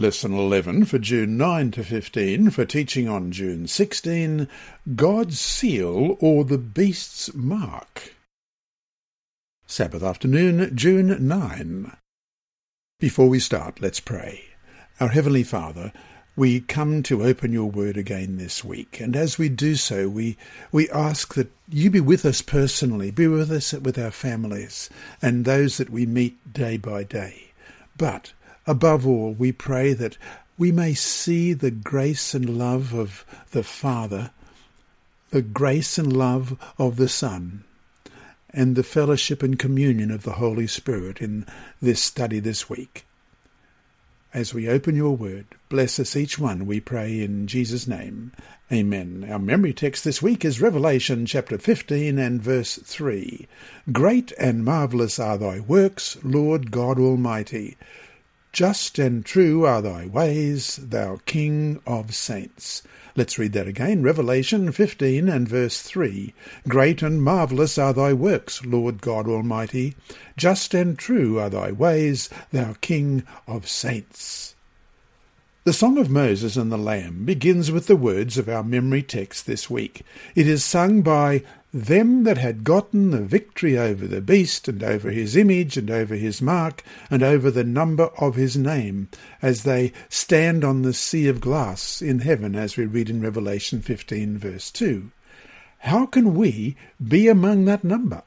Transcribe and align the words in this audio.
Lesson 0.00 0.32
11 0.32 0.86
for 0.86 0.98
June 0.98 1.36
9 1.36 1.72
to 1.72 1.84
15 1.84 2.48
for 2.48 2.64
teaching 2.64 3.06
on 3.06 3.30
June 3.30 3.66
16 3.66 4.48
God's 4.96 5.38
Seal 5.38 6.16
or 6.20 6.42
the 6.42 6.56
Beast's 6.56 7.34
Mark. 7.34 8.14
Sabbath 9.66 10.02
afternoon, 10.02 10.74
June 10.74 11.28
9. 11.28 11.92
Before 12.98 13.28
we 13.28 13.38
start, 13.38 13.82
let's 13.82 14.00
pray. 14.00 14.44
Our 15.00 15.08
Heavenly 15.08 15.42
Father, 15.42 15.92
we 16.34 16.60
come 16.60 17.02
to 17.02 17.22
open 17.22 17.52
your 17.52 17.70
word 17.70 17.98
again 17.98 18.38
this 18.38 18.64
week, 18.64 19.00
and 19.00 19.14
as 19.14 19.36
we 19.36 19.50
do 19.50 19.74
so, 19.74 20.08
we, 20.08 20.38
we 20.72 20.88
ask 20.88 21.34
that 21.34 21.52
you 21.68 21.90
be 21.90 22.00
with 22.00 22.24
us 22.24 22.40
personally, 22.40 23.10
be 23.10 23.26
with 23.26 23.50
us 23.50 23.74
with 23.74 23.98
our 23.98 24.10
families, 24.10 24.88
and 25.20 25.44
those 25.44 25.76
that 25.76 25.90
we 25.90 26.06
meet 26.06 26.54
day 26.54 26.78
by 26.78 27.04
day. 27.04 27.52
But 27.98 28.32
Above 28.66 29.06
all, 29.06 29.32
we 29.32 29.52
pray 29.52 29.92
that 29.92 30.16
we 30.58 30.70
may 30.70 30.92
see 30.92 31.52
the 31.52 31.70
grace 31.70 32.34
and 32.34 32.58
love 32.58 32.92
of 32.92 33.24
the 33.52 33.62
Father, 33.62 34.30
the 35.30 35.42
grace 35.42 35.96
and 35.96 36.12
love 36.12 36.58
of 36.78 36.96
the 36.96 37.08
Son, 37.08 37.64
and 38.50 38.76
the 38.76 38.82
fellowship 38.82 39.42
and 39.42 39.58
communion 39.58 40.10
of 40.10 40.22
the 40.22 40.32
Holy 40.32 40.66
Spirit 40.66 41.22
in 41.22 41.46
this 41.80 42.02
study 42.02 42.40
this 42.40 42.68
week. 42.68 43.06
As 44.32 44.54
we 44.54 44.68
open 44.68 44.94
your 44.94 45.16
word, 45.16 45.46
bless 45.68 45.98
us 45.98 46.14
each 46.14 46.38
one, 46.38 46.66
we 46.66 46.78
pray 46.78 47.20
in 47.20 47.48
Jesus' 47.48 47.88
name. 47.88 48.32
Amen. 48.70 49.26
Our 49.28 49.40
memory 49.40 49.72
text 49.72 50.04
this 50.04 50.22
week 50.22 50.44
is 50.44 50.60
Revelation 50.60 51.26
chapter 51.26 51.58
15 51.58 52.16
and 52.16 52.40
verse 52.40 52.76
3. 52.76 53.48
Great 53.90 54.30
and 54.38 54.64
marvellous 54.64 55.18
are 55.18 55.36
thy 55.36 55.58
works, 55.58 56.16
Lord 56.22 56.70
God 56.70 57.00
Almighty. 57.00 57.76
Just 58.52 58.98
and 58.98 59.24
true 59.24 59.64
are 59.64 59.80
thy 59.80 60.06
ways, 60.06 60.76
thou 60.76 61.20
King 61.24 61.80
of 61.86 62.14
saints. 62.14 62.82
Let's 63.14 63.38
read 63.38 63.52
that 63.52 63.68
again. 63.68 64.02
Revelation 64.02 64.72
15 64.72 65.28
and 65.28 65.48
verse 65.48 65.82
3. 65.82 66.34
Great 66.68 67.00
and 67.02 67.22
marvellous 67.22 67.78
are 67.78 67.92
thy 67.92 68.12
works, 68.12 68.64
Lord 68.64 69.00
God 69.00 69.28
Almighty. 69.28 69.94
Just 70.36 70.74
and 70.74 70.98
true 70.98 71.38
are 71.38 71.50
thy 71.50 71.70
ways, 71.70 72.28
thou 72.50 72.74
King 72.80 73.22
of 73.46 73.68
saints. 73.68 74.54
The 75.64 75.72
Song 75.72 75.98
of 75.98 76.08
Moses 76.08 76.56
and 76.56 76.72
the 76.72 76.78
Lamb 76.78 77.24
begins 77.24 77.70
with 77.70 77.86
the 77.86 77.94
words 77.94 78.38
of 78.38 78.48
our 78.48 78.64
memory 78.64 79.02
text 79.02 79.46
this 79.46 79.68
week. 79.68 80.02
It 80.34 80.48
is 80.48 80.64
sung 80.64 81.02
by 81.02 81.42
them 81.72 82.24
that 82.24 82.38
had 82.38 82.64
gotten 82.64 83.10
the 83.10 83.22
victory 83.22 83.78
over 83.78 84.06
the 84.06 84.20
beast, 84.20 84.66
and 84.66 84.82
over 84.82 85.10
his 85.10 85.36
image, 85.36 85.76
and 85.76 85.90
over 85.90 86.16
his 86.16 86.42
mark, 86.42 86.82
and 87.10 87.22
over 87.22 87.50
the 87.50 87.64
number 87.64 88.10
of 88.18 88.34
his 88.34 88.56
name, 88.56 89.08
as 89.40 89.62
they 89.62 89.92
stand 90.08 90.64
on 90.64 90.82
the 90.82 90.92
sea 90.92 91.28
of 91.28 91.40
glass 91.40 92.02
in 92.02 92.20
heaven, 92.20 92.56
as 92.56 92.76
we 92.76 92.84
read 92.84 93.08
in 93.08 93.22
Revelation 93.22 93.80
15, 93.82 94.38
verse 94.38 94.70
2. 94.70 95.10
How 95.78 96.06
can 96.06 96.34
we 96.34 96.76
be 97.02 97.28
among 97.28 97.64
that 97.66 97.84
number? 97.84 98.22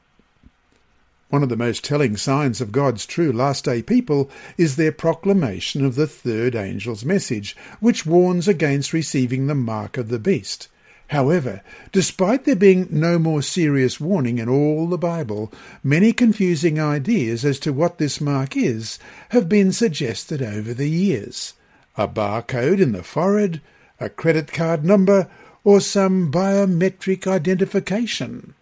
One 1.28 1.42
of 1.42 1.48
the 1.48 1.56
most 1.56 1.84
telling 1.84 2.16
signs 2.16 2.60
of 2.60 2.72
God's 2.72 3.06
true 3.06 3.32
last 3.32 3.64
day 3.64 3.82
people 3.82 4.30
is 4.56 4.76
their 4.76 4.92
proclamation 4.92 5.84
of 5.84 5.96
the 5.96 6.06
third 6.06 6.54
angel's 6.54 7.04
message, 7.04 7.56
which 7.80 8.06
warns 8.06 8.46
against 8.46 8.92
receiving 8.92 9.46
the 9.46 9.54
mark 9.54 9.96
of 9.96 10.08
the 10.08 10.18
beast. 10.18 10.68
However, 11.08 11.62
despite 11.92 12.44
there 12.44 12.56
being 12.56 12.88
no 12.90 13.18
more 13.18 13.42
serious 13.42 14.00
warning 14.00 14.38
in 14.38 14.48
all 14.48 14.88
the 14.88 14.98
Bible, 14.98 15.52
many 15.82 16.12
confusing 16.12 16.80
ideas 16.80 17.44
as 17.44 17.58
to 17.60 17.72
what 17.72 17.98
this 17.98 18.20
mark 18.20 18.56
is 18.56 18.98
have 19.28 19.48
been 19.48 19.70
suggested 19.70 20.42
over 20.42 20.72
the 20.72 20.88
years. 20.88 21.52
A 21.96 22.08
barcode 22.08 22.80
in 22.80 22.92
the 22.92 23.02
forehead, 23.02 23.60
a 24.00 24.08
credit 24.08 24.52
card 24.52 24.84
number, 24.84 25.28
or 25.62 25.80
some 25.80 26.32
biometric 26.32 27.26
identification. 27.26 28.54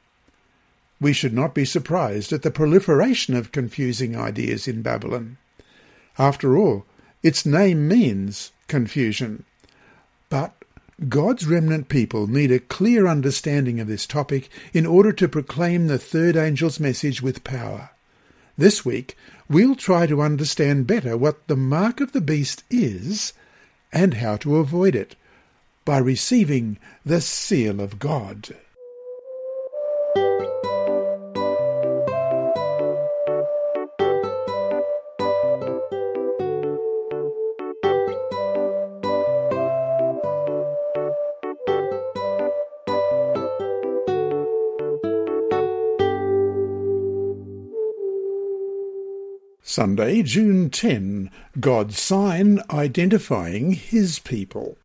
We 1.01 1.13
should 1.13 1.33
not 1.33 1.55
be 1.55 1.65
surprised 1.65 2.33
at 2.33 2.43
the 2.43 2.51
proliferation 2.51 3.35
of 3.35 3.51
confusing 3.51 4.17
ideas 4.17 4.69
in 4.69 4.83
Babylon. 4.83 5.39
After 6.19 6.57
all, 6.57 6.85
its 7.23 7.47
name 7.47 7.89
means 7.89 8.53
confusion. 8.69 9.45
But 10.29 10.62
God's 11.09 11.47
remnant 11.47 11.89
people 11.89 12.27
need 12.27 12.53
a 12.53 12.59
clear 12.59 13.07
understanding 13.07 13.81
of 13.81 13.89
this 13.89 14.07
topic 14.07 14.49
in 14.73 14.87
order 14.87 15.13
to 15.13 15.29
proclaim 15.29 15.87
the 15.87 15.99
third 15.99 16.37
angel's 16.37 16.79
message 16.79 17.21
with 17.21 17.45
power. 17.45 17.91
This 18.57 18.85
week, 18.85 19.17
we'll 19.49 19.75
try 19.75 20.07
to 20.07 20.23
understand 20.23 20.87
better 20.87 21.17
what 21.17 21.47
the 21.49 21.57
mark 21.57 22.01
of 22.01 22.13
the 22.13 22.21
beast 22.21 22.65
is 22.71 23.33
and 23.93 24.15
how 24.15 24.37
to 24.39 24.57
avoid 24.57 24.95
it 24.95 25.17
by 25.85 25.99
receiving 25.99 26.79
the 27.05 27.21
seal 27.21 27.81
of 27.81 27.99
God. 27.99 28.55
Sunday, 49.73 50.23
June 50.23 50.69
10. 50.69 51.31
God's 51.59 51.99
sign 51.99 52.61
identifying 52.71 53.73
his 53.73 54.19
people. 54.19 54.77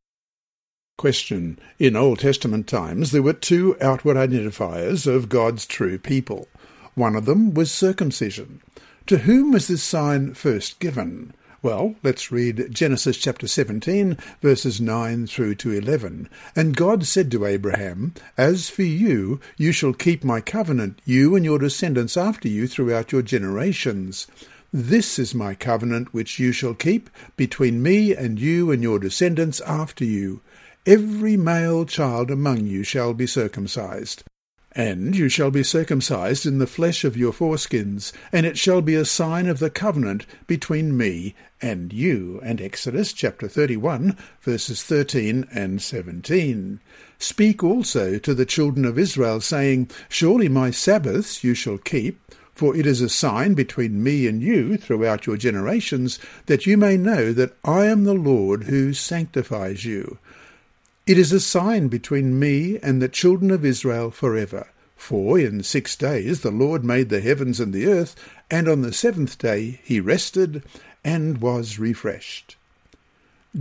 Question. 0.97 1.59
In 1.77 1.97
Old 1.97 2.19
Testament 2.19 2.67
times 2.67 3.11
there 3.11 3.21
were 3.21 3.33
two 3.33 3.75
outward 3.81 4.15
identifiers 4.15 5.05
of 5.05 5.27
God's 5.27 5.65
true 5.65 5.97
people. 5.97 6.47
One 6.95 7.17
of 7.17 7.25
them 7.25 7.53
was 7.53 7.69
circumcision. 7.69 8.61
To 9.07 9.17
whom 9.17 9.51
was 9.51 9.67
this 9.67 9.83
sign 9.83 10.35
first 10.35 10.79
given? 10.79 11.33
Well, 11.61 11.95
let's 12.01 12.31
read 12.31 12.67
Genesis 12.69 13.17
chapter 13.17 13.45
17, 13.45 14.15
verses 14.41 14.79
9 14.79 15.27
through 15.27 15.55
to 15.55 15.71
11. 15.73 16.29
And 16.55 16.77
God 16.77 17.05
said 17.05 17.29
to 17.31 17.45
Abraham, 17.45 18.13
As 18.37 18.69
for 18.69 18.83
you, 18.83 19.41
you 19.57 19.73
shall 19.73 19.91
keep 19.91 20.23
my 20.23 20.39
covenant, 20.39 21.01
you 21.03 21.35
and 21.35 21.43
your 21.43 21.59
descendants 21.59 22.15
after 22.15 22.47
you 22.47 22.67
throughout 22.67 23.11
your 23.11 23.21
generations. 23.21 24.27
This 24.73 25.17
is 25.17 25.33
my 25.33 25.55
covenant 25.55 26.13
which 26.13 26.39
you 26.39 26.51
shall 26.51 26.73
keep 26.73 27.09
between 27.37 27.81
me 27.81 28.13
and 28.13 28.37
you 28.37 28.69
and 28.69 28.83
your 28.83 28.99
descendants 28.99 29.61
after 29.61 30.03
you. 30.03 30.41
Every 30.85 31.37
male 31.37 31.85
child 31.85 32.29
among 32.29 32.65
you 32.65 32.83
shall 32.83 33.13
be 33.13 33.27
circumcised. 33.27 34.23
And 34.73 35.15
you 35.15 35.29
shall 35.29 35.51
be 35.51 35.63
circumcised 35.63 36.45
in 36.45 36.59
the 36.59 36.67
flesh 36.67 37.03
of 37.03 37.17
your 37.17 37.31
foreskins, 37.31 38.11
and 38.31 38.45
it 38.45 38.57
shall 38.57 38.81
be 38.81 38.93
a 38.93 39.05
sign 39.05 39.47
of 39.47 39.59
the 39.59 39.69
covenant 39.69 40.25
between 40.45 40.95
me 40.95 41.33
and 41.61 41.91
you. 41.91 42.39
And 42.43 42.61
Exodus 42.61 43.13
chapter 43.13 43.47
31, 43.47 44.17
verses 44.41 44.83
13 44.83 45.47
and 45.51 45.81
17. 45.81 46.79
Speak 47.17 47.63
also 47.63 48.19
to 48.19 48.33
the 48.35 48.45
children 48.45 48.85
of 48.85 48.99
Israel, 48.99 49.41
saying, 49.41 49.89
Surely 50.09 50.49
my 50.49 50.71
Sabbaths 50.71 51.43
you 51.43 51.53
shall 51.53 51.79
keep, 51.79 52.21
for 52.57 52.75
it 52.75 52.87
is 52.87 53.01
a 53.01 53.09
sign 53.09 53.53
between 53.53 54.03
me 54.03 54.25
and 54.25 54.41
you 54.41 54.77
throughout 54.77 55.27
your 55.27 55.37
generations, 55.37 56.17
that 56.47 56.65
you 56.65 56.75
may 56.75 56.97
know 56.97 57.31
that 57.31 57.55
I 57.63 57.85
am 57.85 58.03
the 58.03 58.15
Lord 58.15 58.63
who 58.63 58.93
sanctifies 58.93 59.85
you. 59.85 60.17
It 61.05 61.19
is 61.19 61.31
a 61.31 61.39
sign 61.39 61.87
between 61.87 62.39
me 62.39 62.79
and 62.81 62.99
the 62.99 63.07
children 63.07 63.51
of 63.51 63.63
Israel 63.63 64.09
forever. 64.09 64.69
For 64.95 65.37
in 65.39 65.61
six 65.61 65.95
days 65.95 66.41
the 66.41 66.49
Lord 66.49 66.83
made 66.83 67.09
the 67.09 67.21
heavens 67.21 67.59
and 67.59 67.71
the 67.71 67.85
earth, 67.85 68.15
and 68.49 68.67
on 68.67 68.81
the 68.81 68.91
seventh 68.91 69.37
day 69.37 69.79
he 69.83 69.99
rested 69.99 70.63
and 71.05 71.37
was 71.37 71.77
refreshed. 71.77 72.55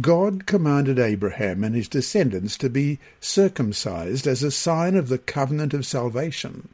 God 0.01 0.47
commanded 0.47 0.99
Abraham 0.99 1.63
and 1.63 1.75
his 1.75 1.89
descendants 1.89 2.57
to 2.59 2.71
be 2.71 2.99
circumcised 3.21 4.27
as 4.27 4.43
a 4.43 4.51
sign 4.51 4.97
of 4.97 5.09
the 5.09 5.19
covenant 5.19 5.75
of 5.75 5.85
salvation. 5.85 6.71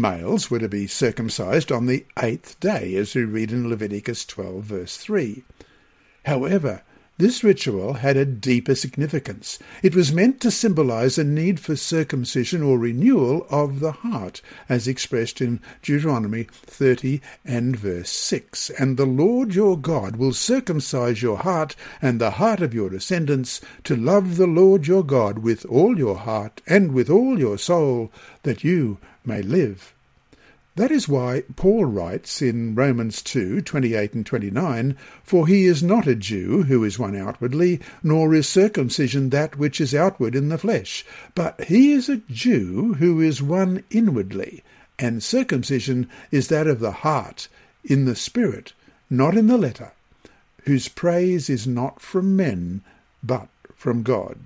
Males 0.00 0.50
were 0.50 0.58
to 0.58 0.68
be 0.68 0.86
circumcised 0.86 1.70
on 1.70 1.86
the 1.86 2.06
eighth 2.22 2.58
day, 2.58 2.94
as 2.96 3.14
we 3.14 3.24
read 3.24 3.52
in 3.52 3.68
Leviticus 3.68 4.24
12, 4.24 4.64
verse 4.64 4.96
3. 4.96 5.44
However, 6.24 6.82
this 7.20 7.44
ritual 7.44 7.92
had 7.92 8.16
a 8.16 8.24
deeper 8.24 8.74
significance. 8.74 9.58
It 9.82 9.94
was 9.94 10.10
meant 10.10 10.40
to 10.40 10.50
symbolize 10.50 11.18
a 11.18 11.24
need 11.24 11.60
for 11.60 11.76
circumcision 11.76 12.62
or 12.62 12.78
renewal 12.78 13.46
of 13.50 13.80
the 13.80 13.92
heart, 13.92 14.40
as 14.70 14.88
expressed 14.88 15.42
in 15.42 15.60
Deuteronomy 15.82 16.44
30 16.50 17.20
and 17.44 17.76
verse 17.76 18.08
6. 18.08 18.70
And 18.70 18.96
the 18.96 19.04
Lord 19.04 19.54
your 19.54 19.76
God 19.76 20.16
will 20.16 20.32
circumcise 20.32 21.20
your 21.20 21.36
heart 21.36 21.76
and 22.00 22.18
the 22.18 22.30
heart 22.30 22.62
of 22.62 22.72
your 22.72 22.88
descendants 22.88 23.60
to 23.84 23.96
love 23.96 24.38
the 24.38 24.46
Lord 24.46 24.86
your 24.86 25.04
God 25.04 25.40
with 25.40 25.66
all 25.66 25.98
your 25.98 26.16
heart 26.16 26.62
and 26.66 26.92
with 26.92 27.10
all 27.10 27.38
your 27.38 27.58
soul, 27.58 28.10
that 28.44 28.64
you 28.64 28.96
may 29.24 29.42
live. 29.42 29.94
That 30.76 30.92
is 30.92 31.08
why 31.08 31.42
Paul 31.56 31.84
writes 31.84 32.40
in 32.40 32.74
Romans 32.74 33.22
2, 33.22 33.60
28 33.60 34.14
and 34.14 34.24
29, 34.24 34.96
For 35.24 35.46
he 35.46 35.64
is 35.64 35.82
not 35.82 36.06
a 36.06 36.14
Jew 36.14 36.62
who 36.62 36.84
is 36.84 36.98
one 36.98 37.16
outwardly, 37.16 37.80
nor 38.02 38.32
is 38.34 38.48
circumcision 38.48 39.30
that 39.30 39.58
which 39.58 39.80
is 39.80 39.94
outward 39.94 40.36
in 40.36 40.48
the 40.48 40.58
flesh, 40.58 41.04
but 41.34 41.64
he 41.64 41.92
is 41.92 42.08
a 42.08 42.22
Jew 42.30 42.94
who 42.94 43.20
is 43.20 43.42
one 43.42 43.82
inwardly, 43.90 44.62
and 44.98 45.22
circumcision 45.22 46.08
is 46.30 46.48
that 46.48 46.66
of 46.66 46.78
the 46.80 46.92
heart, 46.92 47.48
in 47.84 48.04
the 48.04 48.16
spirit, 48.16 48.72
not 49.10 49.36
in 49.36 49.48
the 49.48 49.58
letter, 49.58 49.92
whose 50.64 50.88
praise 50.88 51.50
is 51.50 51.66
not 51.66 52.00
from 52.00 52.36
men, 52.36 52.82
but 53.22 53.48
from 53.74 54.02
God. 54.02 54.38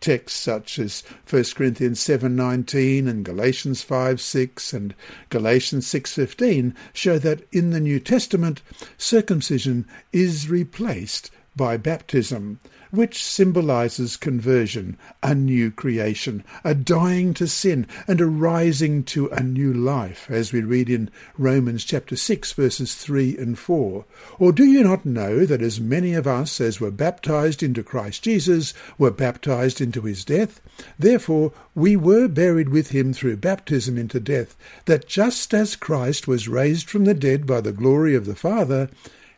Texts 0.00 0.38
such 0.38 0.78
as 0.78 1.02
1 1.28 1.54
Corinthians 1.54 2.00
7:19 2.00 3.06
and 3.06 3.24
Galatians 3.24 3.84
5:6 3.84 4.72
and 4.72 4.94
Galatians 5.28 5.86
6:15 5.86 6.74
show 6.92 7.18
that 7.18 7.42
in 7.52 7.70
the 7.70 7.80
New 7.80 8.00
Testament 8.00 8.62
circumcision 8.96 9.86
is 10.12 10.48
replaced 10.48 11.30
by 11.54 11.76
baptism, 11.76 12.58
which 12.90 13.24
symbolizes 13.24 14.16
conversion, 14.16 14.98
a 15.22 15.34
new 15.34 15.70
creation, 15.70 16.44
a 16.64 16.74
dying 16.74 17.32
to 17.34 17.46
sin, 17.46 17.86
and 18.08 18.20
a 18.20 18.26
rising 18.26 19.04
to 19.04 19.28
a 19.28 19.42
new 19.42 19.72
life, 19.72 20.26
as 20.30 20.52
we 20.52 20.60
read 20.60 20.90
in 20.90 21.10
Romans 21.38 21.84
chapter 21.84 22.16
6, 22.16 22.52
verses 22.52 22.94
3 22.94 23.36
and 23.36 23.58
4. 23.58 24.04
Or 24.38 24.52
do 24.52 24.64
you 24.64 24.82
not 24.82 25.06
know 25.06 25.46
that 25.46 25.62
as 25.62 25.80
many 25.80 26.14
of 26.14 26.26
us 26.26 26.60
as 26.60 26.80
were 26.80 26.90
baptized 26.90 27.62
into 27.62 27.82
Christ 27.82 28.22
Jesus 28.22 28.74
were 28.98 29.10
baptized 29.10 29.80
into 29.80 30.02
his 30.02 30.24
death? 30.24 30.60
Therefore 30.98 31.52
we 31.74 31.96
were 31.96 32.28
buried 32.28 32.70
with 32.70 32.90
him 32.90 33.12
through 33.12 33.36
baptism 33.36 33.96
into 33.98 34.20
death, 34.20 34.56
that 34.86 35.06
just 35.06 35.54
as 35.54 35.76
Christ 35.76 36.26
was 36.26 36.48
raised 36.48 36.88
from 36.88 37.04
the 37.04 37.14
dead 37.14 37.46
by 37.46 37.60
the 37.60 37.72
glory 37.72 38.14
of 38.14 38.26
the 38.26 38.34
Father, 38.34 38.90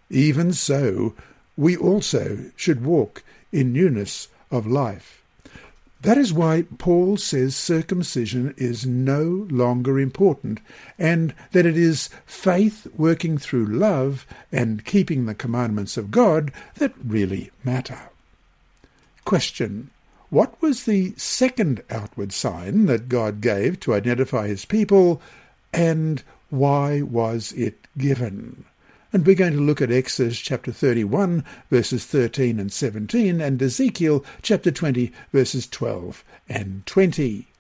even 0.09 0.53
so 0.53 1.15
we 1.57 1.77
also 1.77 2.51
should 2.57 2.85
walk 2.85 3.23
in 3.53 3.73
newness 3.73 4.29
of 4.51 4.67
life. 4.67 5.23
That 6.03 6.19
is 6.19 6.33
why 6.33 6.65
Paul 6.79 7.17
says 7.17 7.55
circumcision 7.55 8.55
is 8.57 8.85
no 8.85 9.47
longer 9.51 10.01
important 10.01 10.59
and 10.99 11.33
that 11.53 11.65
it 11.65 11.77
is 11.77 12.11
faith 12.27 12.89
working 12.97 13.39
through 13.39 13.67
love 13.67 14.27
and 14.51 14.85
keeping 14.85 15.27
the 15.27 15.35
commandments 15.35 15.97
of 15.97 16.11
God 16.11 16.53
that 16.77 16.93
really 17.07 17.53
matter. 17.63 18.11
Question. 19.25 19.91
What 20.29 20.61
was 20.61 20.85
the 20.85 21.13
second 21.17 21.85
outward 21.89 22.33
sign 22.33 22.87
that 22.87 23.09
God 23.09 23.41
gave 23.41 23.79
to 23.81 23.95
identify 23.95 24.49
his 24.49 24.65
people 24.65 25.23
and 25.73 26.23
why 26.51 27.03
was 27.03 27.53
it 27.53 27.87
given? 27.97 28.65
And 29.13 29.27
we're 29.27 29.35
going 29.35 29.53
to 29.53 29.61
look 29.61 29.83
at 29.83 29.93
Exodus 29.93 30.41
chapter 30.41 30.73
31, 30.73 31.45
verses 31.71 32.07
13 32.07 32.59
and 32.59 32.73
17, 32.73 33.43
and 33.43 33.63
Ezekiel 33.63 34.25
chapter 34.41 34.71
20, 34.71 35.13
verses 35.33 35.67
12 35.67 36.25
and 36.49 36.87
20. 36.87 37.52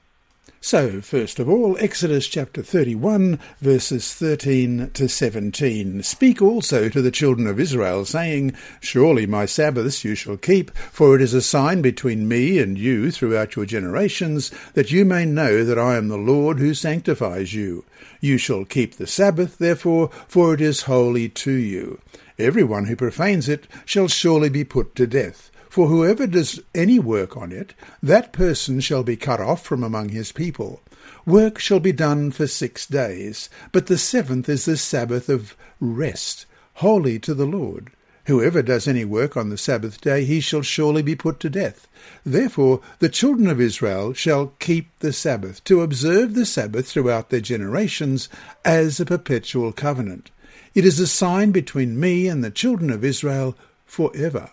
So, 0.64 1.00
first 1.00 1.40
of 1.40 1.48
all, 1.48 1.76
Exodus 1.80 2.28
chapter 2.28 2.62
31, 2.62 3.40
verses 3.60 4.14
13 4.14 4.92
to 4.94 5.08
17. 5.08 6.04
Speak 6.04 6.40
also 6.40 6.88
to 6.88 7.02
the 7.02 7.10
children 7.10 7.48
of 7.48 7.58
Israel, 7.58 8.04
saying, 8.04 8.54
Surely 8.80 9.26
my 9.26 9.44
Sabbaths 9.44 10.04
you 10.04 10.14
shall 10.14 10.36
keep, 10.36 10.70
for 10.92 11.16
it 11.16 11.20
is 11.20 11.34
a 11.34 11.42
sign 11.42 11.82
between 11.82 12.28
me 12.28 12.60
and 12.60 12.78
you 12.78 13.10
throughout 13.10 13.56
your 13.56 13.66
generations, 13.66 14.52
that 14.74 14.92
you 14.92 15.04
may 15.04 15.24
know 15.24 15.64
that 15.64 15.80
I 15.80 15.96
am 15.96 16.06
the 16.06 16.16
Lord 16.16 16.60
who 16.60 16.74
sanctifies 16.74 17.52
you. 17.52 17.84
You 18.20 18.38
shall 18.38 18.64
keep 18.64 18.94
the 18.94 19.08
Sabbath, 19.08 19.58
therefore, 19.58 20.10
for 20.28 20.54
it 20.54 20.60
is 20.60 20.82
holy 20.82 21.28
to 21.28 21.50
you. 21.50 22.00
Every 22.38 22.62
one 22.62 22.84
who 22.84 22.94
profanes 22.94 23.48
it 23.48 23.66
shall 23.84 24.06
surely 24.06 24.48
be 24.48 24.62
put 24.62 24.94
to 24.94 25.08
death. 25.08 25.50
For 25.72 25.86
whoever 25.86 26.26
does 26.26 26.60
any 26.74 26.98
work 26.98 27.34
on 27.34 27.50
it, 27.50 27.72
that 28.02 28.34
person 28.34 28.80
shall 28.80 29.02
be 29.02 29.16
cut 29.16 29.40
off 29.40 29.64
from 29.64 29.82
among 29.82 30.10
his 30.10 30.30
people. 30.30 30.82
Work 31.24 31.58
shall 31.58 31.80
be 31.80 31.92
done 31.92 32.30
for 32.30 32.46
six 32.46 32.86
days, 32.86 33.48
but 33.72 33.86
the 33.86 33.96
seventh 33.96 34.50
is 34.50 34.66
the 34.66 34.76
Sabbath 34.76 35.30
of 35.30 35.56
rest, 35.80 36.44
holy 36.74 37.18
to 37.20 37.32
the 37.32 37.46
Lord. 37.46 37.90
Whoever 38.26 38.60
does 38.60 38.86
any 38.86 39.06
work 39.06 39.34
on 39.34 39.48
the 39.48 39.56
Sabbath 39.56 39.98
day, 40.02 40.26
he 40.26 40.40
shall 40.40 40.60
surely 40.60 41.00
be 41.00 41.16
put 41.16 41.40
to 41.40 41.48
death. 41.48 41.88
Therefore 42.22 42.82
the 42.98 43.08
children 43.08 43.46
of 43.46 43.58
Israel 43.58 44.12
shall 44.12 44.48
keep 44.58 44.90
the 44.98 45.10
Sabbath, 45.10 45.64
to 45.64 45.80
observe 45.80 46.34
the 46.34 46.44
Sabbath 46.44 46.86
throughout 46.86 47.30
their 47.30 47.40
generations 47.40 48.28
as 48.62 49.00
a 49.00 49.06
perpetual 49.06 49.72
covenant. 49.72 50.30
It 50.74 50.84
is 50.84 51.00
a 51.00 51.06
sign 51.06 51.50
between 51.50 51.98
me 51.98 52.28
and 52.28 52.44
the 52.44 52.50
children 52.50 52.90
of 52.90 53.02
Israel 53.02 53.56
for 53.86 54.12
ever. 54.14 54.50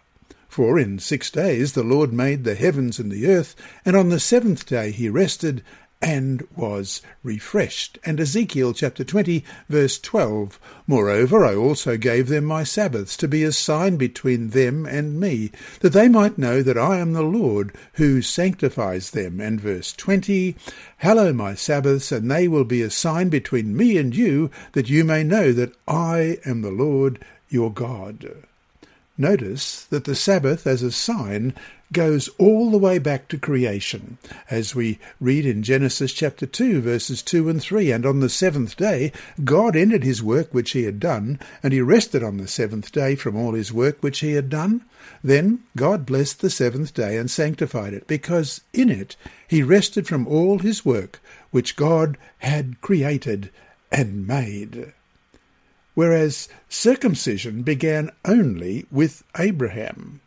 For 0.50 0.80
in 0.80 0.98
six 0.98 1.30
days 1.30 1.74
the 1.74 1.84
Lord 1.84 2.12
made 2.12 2.44
the 2.44 2.56
heavens 2.56 2.98
and 2.98 3.12
the 3.12 3.28
earth, 3.28 3.56
and 3.86 3.96
on 3.96 4.10
the 4.10 4.20
seventh 4.20 4.66
day 4.66 4.90
he 4.90 5.08
rested 5.08 5.64
and 6.02 6.48
was 6.56 7.04
refreshed. 7.22 8.00
And 8.04 8.20
Ezekiel 8.20 8.74
chapter 8.74 9.04
20, 9.04 9.46
verse 9.68 10.00
12 10.00 10.60
Moreover, 10.88 11.46
I 11.46 11.54
also 11.56 11.98
gave 11.98 12.30
them 12.30 12.46
my 12.46 12.64
Sabbaths 12.64 13.16
to 13.18 13.28
be 13.28 13.44
a 13.44 13.52
sign 13.52 13.98
between 13.98 14.50
them 14.50 14.88
and 14.88 15.20
me, 15.20 15.52
that 15.82 15.94
they 15.94 16.08
might 16.10 16.40
know 16.40 16.64
that 16.64 16.80
I 16.80 16.98
am 16.98 17.14
the 17.14 17.22
Lord 17.22 17.76
who 17.94 18.24
sanctifies 18.24 19.12
them. 19.12 19.40
And 19.40 19.62
verse 19.62 19.94
20 19.94 20.56
Hallow 20.98 21.32
my 21.32 21.54
Sabbaths, 21.54 22.12
and 22.12 22.32
they 22.32 22.48
will 22.48 22.66
be 22.66 22.82
a 22.82 22.90
sign 22.90 23.30
between 23.30 23.78
me 23.78 23.98
and 23.98 24.16
you, 24.16 24.50
that 24.72 24.90
you 24.90 25.04
may 25.04 25.24
know 25.24 25.52
that 25.52 25.76
I 25.88 26.40
am 26.44 26.64
the 26.64 26.72
Lord 26.72 27.24
your 27.50 27.72
God. 27.72 28.46
Notice 29.22 29.84
that 29.88 30.06
the 30.06 30.16
Sabbath 30.16 30.66
as 30.66 30.82
a 30.82 30.94
sign 30.94 31.54
goes 31.92 32.30
all 32.38 32.72
the 32.72 32.78
way 32.78 33.00
back 33.00 33.28
to 33.28 33.38
creation, 33.38 34.18
as 34.50 34.74
we 34.74 34.98
read 35.20 35.46
in 35.46 35.62
Genesis 35.62 36.14
chapter 36.14 36.46
2, 36.46 36.80
verses 36.80 37.22
2 37.22 37.50
and 37.50 37.62
3. 37.62 37.92
And 37.92 38.06
on 38.06 38.22
the 38.22 38.30
seventh 38.30 38.78
day, 38.78 39.12
God 39.44 39.76
ended 39.76 40.06
his 40.06 40.24
work 40.24 40.54
which 40.54 40.72
he 40.72 40.84
had 40.84 41.02
done, 41.02 41.38
and 41.62 41.74
he 41.74 41.82
rested 41.82 42.24
on 42.24 42.38
the 42.38 42.48
seventh 42.48 42.94
day 42.94 43.16
from 43.16 43.36
all 43.36 43.56
his 43.56 43.74
work 43.74 44.02
which 44.02 44.20
he 44.20 44.32
had 44.32 44.50
done. 44.50 44.86
Then 45.22 45.64
God 45.76 46.06
blessed 46.06 46.40
the 46.40 46.50
seventh 46.50 46.94
day 46.94 47.18
and 47.18 47.30
sanctified 47.30 47.94
it, 47.94 48.08
because 48.08 48.62
in 48.72 48.90
it 48.90 49.18
he 49.50 49.62
rested 49.62 50.08
from 50.08 50.28
all 50.28 50.60
his 50.60 50.86
work 50.86 51.20
which 51.52 51.76
God 51.76 52.18
had 52.38 52.80
created 52.80 53.50
and 53.92 54.26
made 54.26 54.94
whereas 56.00 56.48
circumcision 56.70 57.62
began 57.62 58.10
only 58.24 58.86
with 58.90 59.22
Abraham. 59.38 60.22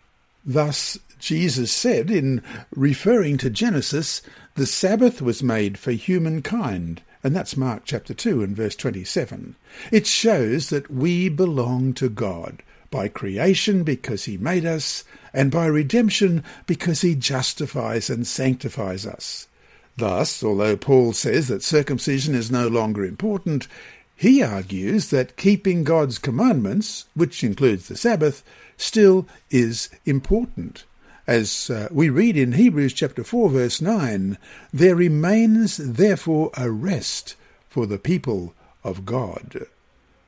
Thus, 0.44 0.98
Jesus 1.18 1.72
said, 1.72 2.10
in 2.10 2.42
referring 2.76 3.38
to 3.38 3.48
Genesis, 3.48 4.20
the 4.54 4.66
Sabbath 4.66 5.22
was 5.22 5.42
made 5.42 5.78
for 5.78 5.92
humankind, 5.92 7.00
and 7.24 7.34
that's 7.34 7.56
Mark 7.56 7.84
chapter 7.86 8.12
2 8.12 8.42
and 8.42 8.54
verse 8.54 8.76
27. 8.76 9.56
It 9.90 10.06
shows 10.06 10.68
that 10.68 10.90
we 10.90 11.30
belong 11.30 11.94
to 11.94 12.10
God 12.10 12.62
by 12.90 13.08
creation 13.08 13.82
because 13.82 14.26
he 14.26 14.36
made 14.36 14.66
us, 14.66 15.04
and 15.32 15.50
by 15.50 15.64
redemption 15.64 16.44
because 16.66 17.00
he 17.00 17.14
justifies 17.14 18.10
and 18.10 18.26
sanctifies 18.26 19.06
us. 19.06 19.48
Thus, 19.96 20.44
although 20.44 20.76
Paul 20.76 21.14
says 21.14 21.48
that 21.48 21.62
circumcision 21.62 22.34
is 22.34 22.50
no 22.50 22.68
longer 22.68 23.06
important, 23.06 23.68
he 24.16 24.42
argues 24.42 25.10
that 25.10 25.36
keeping 25.36 25.84
God's 25.84 26.18
commandments, 26.18 27.06
which 27.14 27.42
includes 27.42 27.88
the 27.88 27.96
Sabbath, 27.96 28.44
still 28.76 29.26
is 29.50 29.88
important. 30.04 30.84
As 31.26 31.70
uh, 31.70 31.88
we 31.90 32.08
read 32.08 32.36
in 32.36 32.52
Hebrews 32.52 32.92
chapter 32.92 33.22
4 33.22 33.50
verse 33.50 33.80
9, 33.80 34.38
there 34.72 34.96
remains 34.96 35.76
therefore 35.76 36.50
a 36.56 36.70
rest 36.70 37.36
for 37.68 37.86
the 37.86 37.98
people 37.98 38.54
of 38.84 39.06
God. 39.06 39.66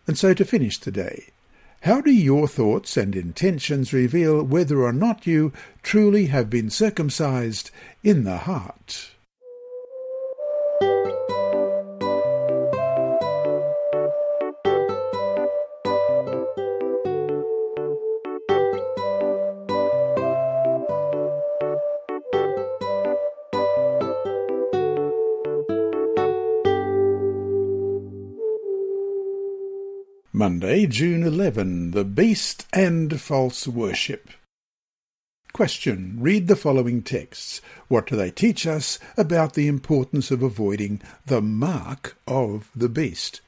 And 0.06 0.18
so 0.18 0.34
to 0.34 0.44
finish 0.44 0.78
today, 0.78 1.30
how 1.82 2.00
do 2.00 2.10
your 2.10 2.48
thoughts 2.48 2.96
and 2.96 3.14
intentions 3.14 3.92
reveal 3.92 4.42
whether 4.42 4.82
or 4.82 4.92
not 4.92 5.26
you 5.26 5.52
truly 5.82 6.26
have 6.26 6.48
been 6.48 6.70
circumcised 6.70 7.70
in 8.02 8.24
the 8.24 8.38
heart? 8.38 9.13
Monday, 30.36 30.84
June 30.84 31.22
11, 31.22 31.92
The 31.92 32.02
Beast 32.02 32.66
and 32.72 33.20
False 33.20 33.68
Worship. 33.68 34.30
Question. 35.52 36.16
Read 36.18 36.48
the 36.48 36.56
following 36.56 37.02
texts. 37.02 37.60
What 37.86 38.08
do 38.08 38.16
they 38.16 38.32
teach 38.32 38.66
us 38.66 38.98
about 39.16 39.54
the 39.54 39.68
importance 39.68 40.32
of 40.32 40.42
avoiding 40.42 41.00
the 41.24 41.40
mark 41.40 42.16
of 42.26 42.68
the 42.74 42.88
beast? 42.88 43.42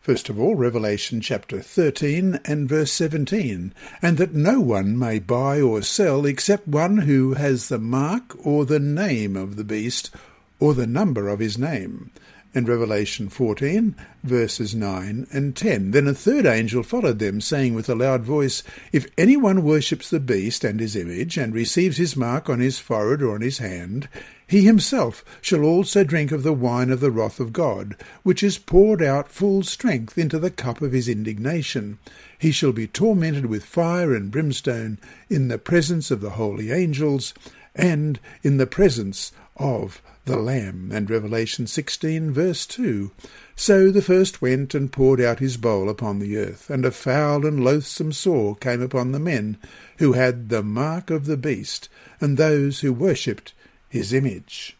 First 0.00 0.28
of 0.28 0.40
all, 0.40 0.56
Revelation 0.56 1.20
chapter 1.20 1.60
13 1.60 2.40
and 2.44 2.68
verse 2.68 2.90
17, 2.90 3.72
and 4.02 4.18
that 4.18 4.34
no 4.34 4.58
one 4.60 4.98
may 4.98 5.20
buy 5.20 5.60
or 5.60 5.82
sell 5.82 6.26
except 6.26 6.66
one 6.66 6.98
who 6.98 7.34
has 7.34 7.68
the 7.68 7.78
mark 7.78 8.34
or 8.44 8.64
the 8.64 8.80
name 8.80 9.36
of 9.36 9.54
the 9.54 9.62
beast 9.62 10.10
or 10.58 10.74
the 10.74 10.88
number 10.88 11.28
of 11.28 11.38
his 11.38 11.56
name 11.56 12.10
and 12.54 12.68
Revelation 12.68 13.28
14, 13.28 13.96
verses 14.22 14.74
9 14.74 15.26
and 15.32 15.56
10. 15.56 15.90
Then 15.90 16.06
a 16.06 16.14
third 16.14 16.46
angel 16.46 16.82
followed 16.82 17.18
them, 17.18 17.40
saying 17.40 17.74
with 17.74 17.88
a 17.88 17.94
loud 17.94 18.22
voice, 18.22 18.62
If 18.92 19.06
anyone 19.18 19.64
worships 19.64 20.08
the 20.08 20.20
beast 20.20 20.62
and 20.62 20.78
his 20.78 20.94
image, 20.94 21.36
and 21.36 21.52
receives 21.52 21.96
his 21.96 22.16
mark 22.16 22.48
on 22.48 22.60
his 22.60 22.78
forehead 22.78 23.22
or 23.22 23.34
on 23.34 23.40
his 23.40 23.58
hand, 23.58 24.08
he 24.46 24.64
himself 24.64 25.24
shall 25.40 25.62
also 25.62 26.04
drink 26.04 26.30
of 26.30 26.42
the 26.42 26.52
wine 26.52 26.90
of 26.90 27.00
the 27.00 27.10
wrath 27.10 27.40
of 27.40 27.52
God, 27.52 27.96
which 28.22 28.42
is 28.42 28.58
poured 28.58 29.02
out 29.02 29.30
full 29.30 29.62
strength 29.62 30.16
into 30.16 30.38
the 30.38 30.50
cup 30.50 30.80
of 30.80 30.92
his 30.92 31.08
indignation. 31.08 31.98
He 32.38 32.52
shall 32.52 32.72
be 32.72 32.86
tormented 32.86 33.46
with 33.46 33.64
fire 33.64 34.14
and 34.14 34.30
brimstone 34.30 34.98
in 35.28 35.48
the 35.48 35.58
presence 35.58 36.10
of 36.10 36.20
the 36.20 36.30
holy 36.30 36.70
angels, 36.70 37.34
and 37.74 38.20
in 38.42 38.58
the 38.58 38.66
presence 38.66 39.32
of 39.56 40.02
the 40.26 40.36
Lamb, 40.38 40.90
and 40.90 41.10
Revelation 41.10 41.66
16, 41.66 42.32
verse 42.32 42.64
2. 42.66 43.10
So 43.56 43.90
the 43.90 44.00
first 44.00 44.40
went 44.40 44.74
and 44.74 44.90
poured 44.90 45.20
out 45.20 45.38
his 45.38 45.58
bowl 45.58 45.90
upon 45.90 46.18
the 46.18 46.38
earth, 46.38 46.70
and 46.70 46.84
a 46.84 46.90
foul 46.90 47.44
and 47.44 47.62
loathsome 47.62 48.12
sore 48.12 48.56
came 48.56 48.80
upon 48.80 49.12
the 49.12 49.20
men 49.20 49.58
who 49.98 50.14
had 50.14 50.48
the 50.48 50.62
mark 50.62 51.10
of 51.10 51.26
the 51.26 51.36
beast, 51.36 51.88
and 52.20 52.36
those 52.36 52.80
who 52.80 52.92
worshipped 52.92 53.52
his 53.88 54.12
image. 54.12 54.76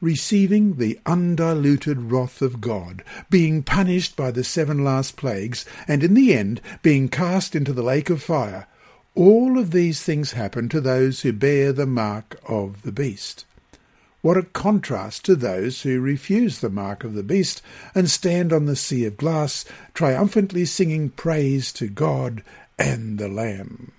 Receiving 0.00 0.76
the 0.76 1.00
undiluted 1.06 2.12
wrath 2.12 2.40
of 2.40 2.60
God, 2.60 3.02
being 3.28 3.62
punished 3.62 4.14
by 4.14 4.30
the 4.30 4.44
seven 4.44 4.84
last 4.84 5.16
plagues, 5.16 5.64
and 5.88 6.04
in 6.04 6.14
the 6.14 6.34
end 6.34 6.60
being 6.82 7.08
cast 7.08 7.56
into 7.56 7.72
the 7.72 7.82
lake 7.82 8.10
of 8.10 8.22
fire, 8.22 8.68
all 9.16 9.58
of 9.58 9.72
these 9.72 10.02
things 10.02 10.32
happen 10.32 10.68
to 10.68 10.80
those 10.80 11.22
who 11.22 11.32
bear 11.32 11.72
the 11.72 11.86
mark 11.86 12.38
of 12.46 12.82
the 12.82 12.92
beast. 12.92 13.44
What 14.26 14.36
a 14.36 14.42
contrast 14.42 15.24
to 15.26 15.36
those 15.36 15.82
who 15.82 16.00
refuse 16.00 16.58
the 16.58 16.68
mark 16.68 17.04
of 17.04 17.14
the 17.14 17.22
beast 17.22 17.62
and 17.94 18.10
stand 18.10 18.52
on 18.52 18.66
the 18.66 18.74
sea 18.74 19.04
of 19.04 19.16
glass, 19.16 19.64
triumphantly 19.94 20.64
singing 20.64 21.10
praise 21.10 21.72
to 21.74 21.86
God 21.86 22.42
and 22.76 23.20
the 23.20 23.28
Lamb. 23.28 23.92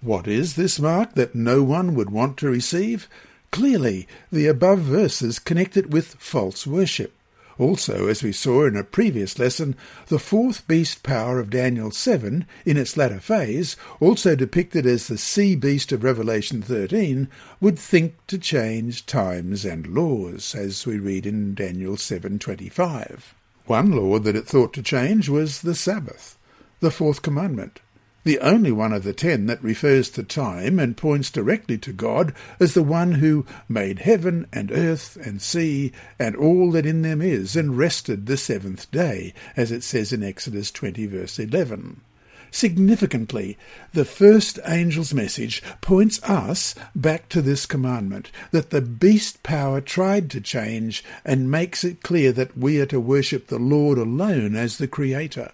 What 0.00 0.26
is 0.26 0.56
this 0.56 0.80
mark 0.80 1.14
that 1.14 1.36
no 1.36 1.62
one 1.62 1.94
would 1.94 2.10
want 2.10 2.38
to 2.38 2.50
receive? 2.50 3.08
Clearly, 3.52 4.08
the 4.32 4.48
above 4.48 4.80
verses 4.80 5.38
connect 5.38 5.76
it 5.76 5.90
with 5.90 6.16
false 6.16 6.66
worship. 6.66 7.12
Also, 7.58 8.06
as 8.06 8.22
we 8.22 8.30
saw 8.30 8.64
in 8.64 8.76
a 8.76 8.84
previous 8.84 9.38
lesson, 9.38 9.74
the 10.06 10.18
fourth 10.18 10.66
beast 10.68 11.02
power 11.02 11.40
of 11.40 11.50
Daniel 11.50 11.90
7, 11.90 12.46
in 12.64 12.76
its 12.76 12.96
latter 12.96 13.18
phase, 13.18 13.76
also 13.98 14.36
depicted 14.36 14.86
as 14.86 15.08
the 15.08 15.18
sea 15.18 15.56
beast 15.56 15.90
of 15.90 16.04
Revelation 16.04 16.62
13, 16.62 17.28
would 17.60 17.76
think 17.76 18.14
to 18.28 18.38
change 18.38 19.06
times 19.06 19.64
and 19.64 19.88
laws, 19.88 20.54
as 20.54 20.86
we 20.86 20.98
read 20.98 21.26
in 21.26 21.54
Daniel 21.54 21.96
7:25. 21.96 23.34
One 23.66 23.90
law 23.90 24.20
that 24.20 24.36
it 24.36 24.46
thought 24.46 24.72
to 24.74 24.82
change 24.82 25.28
was 25.28 25.62
the 25.62 25.74
Sabbath, 25.74 26.38
the 26.78 26.92
fourth 26.92 27.22
commandment 27.22 27.80
the 28.28 28.40
only 28.40 28.70
one 28.70 28.92
of 28.92 29.04
the 29.04 29.14
ten 29.14 29.46
that 29.46 29.64
refers 29.64 30.10
to 30.10 30.22
time 30.22 30.78
and 30.78 30.98
points 30.98 31.30
directly 31.30 31.78
to 31.78 31.94
God 31.94 32.34
as 32.60 32.74
the 32.74 32.82
one 32.82 33.12
who 33.12 33.46
made 33.70 34.00
heaven 34.00 34.46
and 34.52 34.70
earth 34.70 35.16
and 35.16 35.40
sea 35.40 35.92
and 36.18 36.36
all 36.36 36.70
that 36.72 36.84
in 36.84 37.00
them 37.00 37.22
is, 37.22 37.56
and 37.56 37.78
rested 37.78 38.26
the 38.26 38.36
seventh 38.36 38.90
day, 38.90 39.32
as 39.56 39.72
it 39.72 39.82
says 39.82 40.12
in 40.12 40.22
Exodus 40.22 40.70
20, 40.70 41.06
verse 41.06 41.38
11. 41.38 42.02
Significantly, 42.50 43.56
the 43.94 44.04
first 44.04 44.58
angel's 44.66 45.14
message 45.14 45.62
points 45.80 46.22
us 46.22 46.74
back 46.94 47.30
to 47.30 47.40
this 47.40 47.64
commandment 47.64 48.30
that 48.50 48.68
the 48.68 48.82
beast 48.82 49.42
power 49.42 49.80
tried 49.80 50.30
to 50.32 50.40
change 50.42 51.02
and 51.24 51.50
makes 51.50 51.82
it 51.82 52.02
clear 52.02 52.30
that 52.32 52.58
we 52.58 52.78
are 52.78 52.84
to 52.84 53.00
worship 53.00 53.46
the 53.46 53.58
Lord 53.58 53.96
alone 53.96 54.54
as 54.54 54.76
the 54.76 54.86
Creator. 54.86 55.50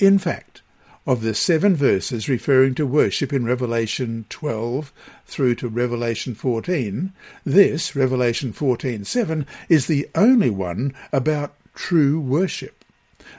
In 0.00 0.18
fact, 0.18 0.62
of 1.08 1.22
the 1.22 1.32
seven 1.32 1.74
verses 1.74 2.28
referring 2.28 2.74
to 2.74 2.86
worship 2.86 3.32
in 3.32 3.46
Revelation 3.46 4.26
12 4.28 4.92
through 5.24 5.54
to 5.54 5.66
Revelation 5.66 6.34
14, 6.34 7.14
this, 7.46 7.96
Revelation 7.96 8.52
14:7, 8.52 9.46
is 9.70 9.86
the 9.86 10.06
only 10.14 10.50
one 10.50 10.92
about 11.10 11.54
true 11.74 12.20
worship. 12.20 12.84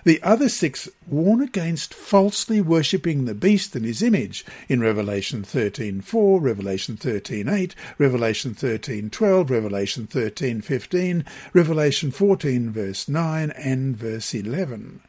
The 0.04 0.20
other 0.24 0.50
six 0.50 0.90
warn 1.06 1.44
against 1.44 1.94
falsely 1.94 2.60
worshipping 2.60 3.26
the 3.26 3.36
beast 3.36 3.76
and 3.76 3.86
his 3.86 4.02
image 4.02 4.44
in 4.68 4.80
Revelation 4.80 5.44
13:4, 5.44 6.42
Revelation 6.42 6.98
13:8, 6.98 7.76
Revelation 8.00 8.56
13:12, 8.56 9.52
Revelation 9.52 10.08
13:15, 10.08 11.24
Revelation 11.54 12.10
14 12.10 12.72
verse 12.72 13.08
9 13.08 13.52
and 13.52 13.96
verse 13.96 14.34
11. 14.34 15.02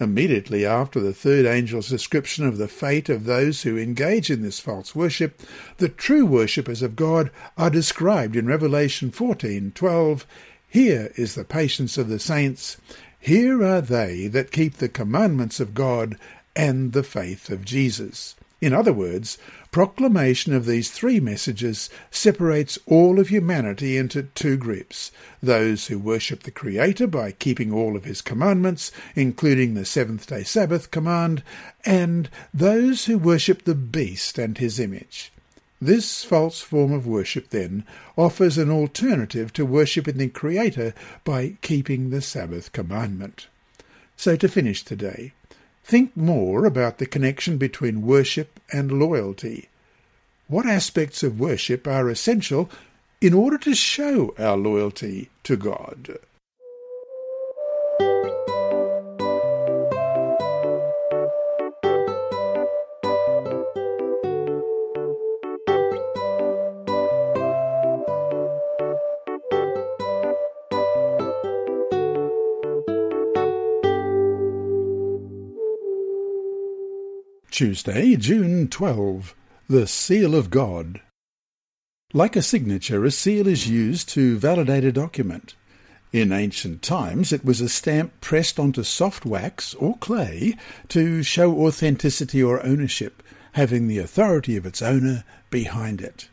Immediately 0.00 0.64
after 0.64 1.00
the 1.00 1.12
third 1.12 1.44
angel's 1.44 1.88
description 1.88 2.46
of 2.46 2.56
the 2.56 2.68
fate 2.68 3.08
of 3.08 3.24
those 3.24 3.62
who 3.62 3.76
engage 3.76 4.30
in 4.30 4.42
this 4.42 4.60
false 4.60 4.94
worship, 4.94 5.42
the 5.78 5.88
true 5.88 6.24
worshippers 6.24 6.82
of 6.82 6.94
God 6.94 7.32
are 7.56 7.68
described 7.68 8.36
in 8.36 8.46
Revelation 8.46 9.10
14:12. 9.10 10.24
Here 10.68 11.10
is 11.16 11.34
the 11.34 11.44
patience 11.44 11.98
of 11.98 12.08
the 12.08 12.20
saints. 12.20 12.76
Here 13.18 13.64
are 13.64 13.80
they 13.80 14.28
that 14.28 14.52
keep 14.52 14.76
the 14.76 14.88
commandments 14.88 15.58
of 15.58 15.74
God 15.74 16.16
and 16.54 16.92
the 16.92 17.02
faith 17.02 17.50
of 17.50 17.64
Jesus. 17.64 18.36
In 18.60 18.72
other 18.72 18.92
words, 18.92 19.36
proclamation 19.70 20.54
of 20.54 20.66
these 20.66 20.90
three 20.90 21.20
messages 21.20 21.90
separates 22.10 22.78
all 22.86 23.20
of 23.20 23.28
humanity 23.28 23.96
into 23.96 24.22
two 24.22 24.56
groups 24.56 25.12
those 25.42 25.86
who 25.86 25.98
worship 25.98 26.42
the 26.42 26.50
Creator 26.50 27.06
by 27.06 27.32
keeping 27.32 27.72
all 27.72 27.96
of 27.96 28.04
His 28.04 28.20
commandments, 28.20 28.90
including 29.14 29.74
the 29.74 29.84
seventh 29.84 30.26
day 30.26 30.42
Sabbath 30.42 30.90
command, 30.90 31.42
and 31.84 32.28
those 32.52 33.04
who 33.04 33.18
worship 33.18 33.64
the 33.64 33.74
beast 33.74 34.38
and 34.38 34.58
his 34.58 34.80
image. 34.80 35.32
This 35.80 36.24
false 36.24 36.60
form 36.60 36.92
of 36.92 37.06
worship, 37.06 37.50
then, 37.50 37.84
offers 38.16 38.58
an 38.58 38.70
alternative 38.70 39.52
to 39.52 39.64
worshipping 39.64 40.16
the 40.16 40.28
Creator 40.28 40.92
by 41.22 41.56
keeping 41.62 42.10
the 42.10 42.20
Sabbath 42.20 42.72
commandment. 42.72 43.46
So 44.16 44.34
to 44.34 44.48
finish 44.48 44.82
today, 44.82 45.32
Think 45.88 46.14
more 46.14 46.66
about 46.66 46.98
the 46.98 47.06
connection 47.06 47.56
between 47.56 48.02
worship 48.02 48.60
and 48.70 48.92
loyalty. 48.92 49.70
What 50.46 50.66
aspects 50.66 51.22
of 51.22 51.40
worship 51.40 51.86
are 51.86 52.10
essential 52.10 52.68
in 53.22 53.32
order 53.32 53.56
to 53.56 53.74
show 53.74 54.34
our 54.38 54.58
loyalty 54.58 55.30
to 55.44 55.56
God? 55.56 56.18
Tuesday, 77.58 78.14
June 78.14 78.68
12. 78.68 79.34
The 79.68 79.88
Seal 79.88 80.36
of 80.36 80.48
God. 80.48 81.00
Like 82.12 82.36
a 82.36 82.40
signature, 82.40 83.04
a 83.04 83.10
seal 83.10 83.48
is 83.48 83.68
used 83.68 84.08
to 84.10 84.38
validate 84.38 84.84
a 84.84 84.92
document. 84.92 85.56
In 86.12 86.30
ancient 86.30 86.82
times, 86.82 87.32
it 87.32 87.44
was 87.44 87.60
a 87.60 87.68
stamp 87.68 88.20
pressed 88.20 88.60
onto 88.60 88.84
soft 88.84 89.26
wax 89.26 89.74
or 89.74 89.96
clay 89.96 90.56
to 90.90 91.24
show 91.24 91.66
authenticity 91.66 92.40
or 92.40 92.64
ownership, 92.64 93.24
having 93.54 93.88
the 93.88 93.98
authority 93.98 94.56
of 94.56 94.64
its 94.64 94.80
owner 94.80 95.24
behind 95.50 96.00
it. 96.00 96.28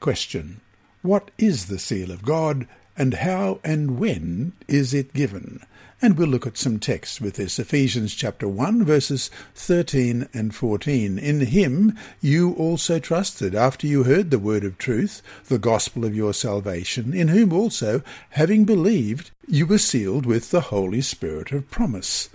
Question. 0.00 0.60
What 1.02 1.30
is 1.38 1.66
the 1.66 1.78
seal 1.78 2.10
of 2.10 2.24
God, 2.24 2.66
and 2.96 3.14
how 3.14 3.60
and 3.64 3.98
when 3.98 4.52
is 4.68 4.94
it 4.94 5.12
given? 5.12 5.60
And 6.02 6.18
we'll 6.18 6.28
look 6.28 6.46
at 6.46 6.58
some 6.58 6.78
texts 6.78 7.20
with 7.20 7.36
this. 7.36 7.58
Ephesians 7.58 8.14
chapter 8.14 8.46
1, 8.46 8.84
verses 8.84 9.30
13 9.54 10.28
and 10.34 10.54
14. 10.54 11.18
In 11.18 11.40
him 11.40 11.96
you 12.20 12.52
also 12.54 12.98
trusted, 12.98 13.54
after 13.54 13.86
you 13.86 14.02
heard 14.02 14.30
the 14.30 14.38
word 14.38 14.64
of 14.64 14.76
truth, 14.76 15.22
the 15.46 15.58
gospel 15.58 16.04
of 16.04 16.14
your 16.14 16.34
salvation, 16.34 17.14
in 17.14 17.28
whom 17.28 17.52
also, 17.52 18.02
having 18.30 18.64
believed, 18.64 19.30
you 19.48 19.66
were 19.66 19.78
sealed 19.78 20.26
with 20.26 20.50
the 20.50 20.60
Holy 20.62 21.00
Spirit 21.00 21.52
of 21.52 21.70
promise 21.70 22.28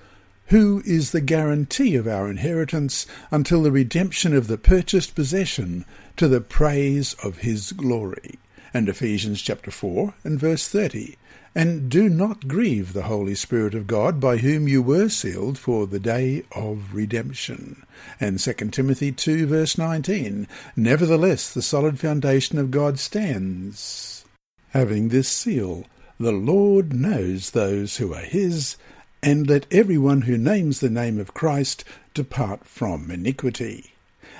who 0.49 0.81
is 0.83 1.11
the 1.11 1.21
guarantee 1.21 1.95
of 1.95 2.07
our 2.07 2.27
inheritance 2.27 3.05
until 3.29 3.61
the 3.61 3.71
redemption 3.71 4.35
of 4.35 4.47
the 4.47 4.57
purchased 4.57 5.13
possession 5.13 5.85
to 6.17 6.27
the 6.27 6.41
praise 6.41 7.13
of 7.23 7.39
his 7.39 7.71
glory. 7.71 8.39
And 8.73 8.87
Ephesians 8.87 9.41
chapter 9.41 9.71
4 9.71 10.13
and 10.23 10.39
verse 10.39 10.67
30. 10.67 11.17
And 11.55 11.89
do 11.89 12.09
not 12.09 12.47
grieve 12.47 12.93
the 12.93 13.03
Holy 13.03 13.33
Spirit 13.33 13.73
of 13.73 13.87
God, 13.87 14.19
by 14.19 14.37
whom 14.37 14.67
you 14.67 14.81
were 14.81 15.09
sealed 15.09 15.57
for 15.57 15.87
the 15.87 15.99
day 15.99 16.43
of 16.51 16.93
redemption. 16.93 17.83
And 18.19 18.39
2 18.39 18.53
Timothy 18.69 19.11
2 19.11 19.47
verse 19.47 19.77
19. 19.77 20.47
Nevertheless, 20.75 21.51
the 21.51 21.61
solid 21.61 21.99
foundation 21.99 22.59
of 22.59 22.71
God 22.71 22.99
stands. 22.99 24.23
Having 24.69 25.09
this 25.09 25.27
seal, 25.27 25.85
the 26.19 26.31
Lord 26.31 26.93
knows 26.93 27.51
those 27.51 27.97
who 27.97 28.13
are 28.13 28.21
his, 28.21 28.77
and 29.23 29.49
let 29.49 29.65
everyone 29.71 30.21
who 30.21 30.37
names 30.37 30.79
the 30.79 30.89
name 30.89 31.17
of 31.17 31.33
Christ 31.33 31.83
depart 32.13 32.65
from 32.65 33.09
iniquity. 33.09 33.93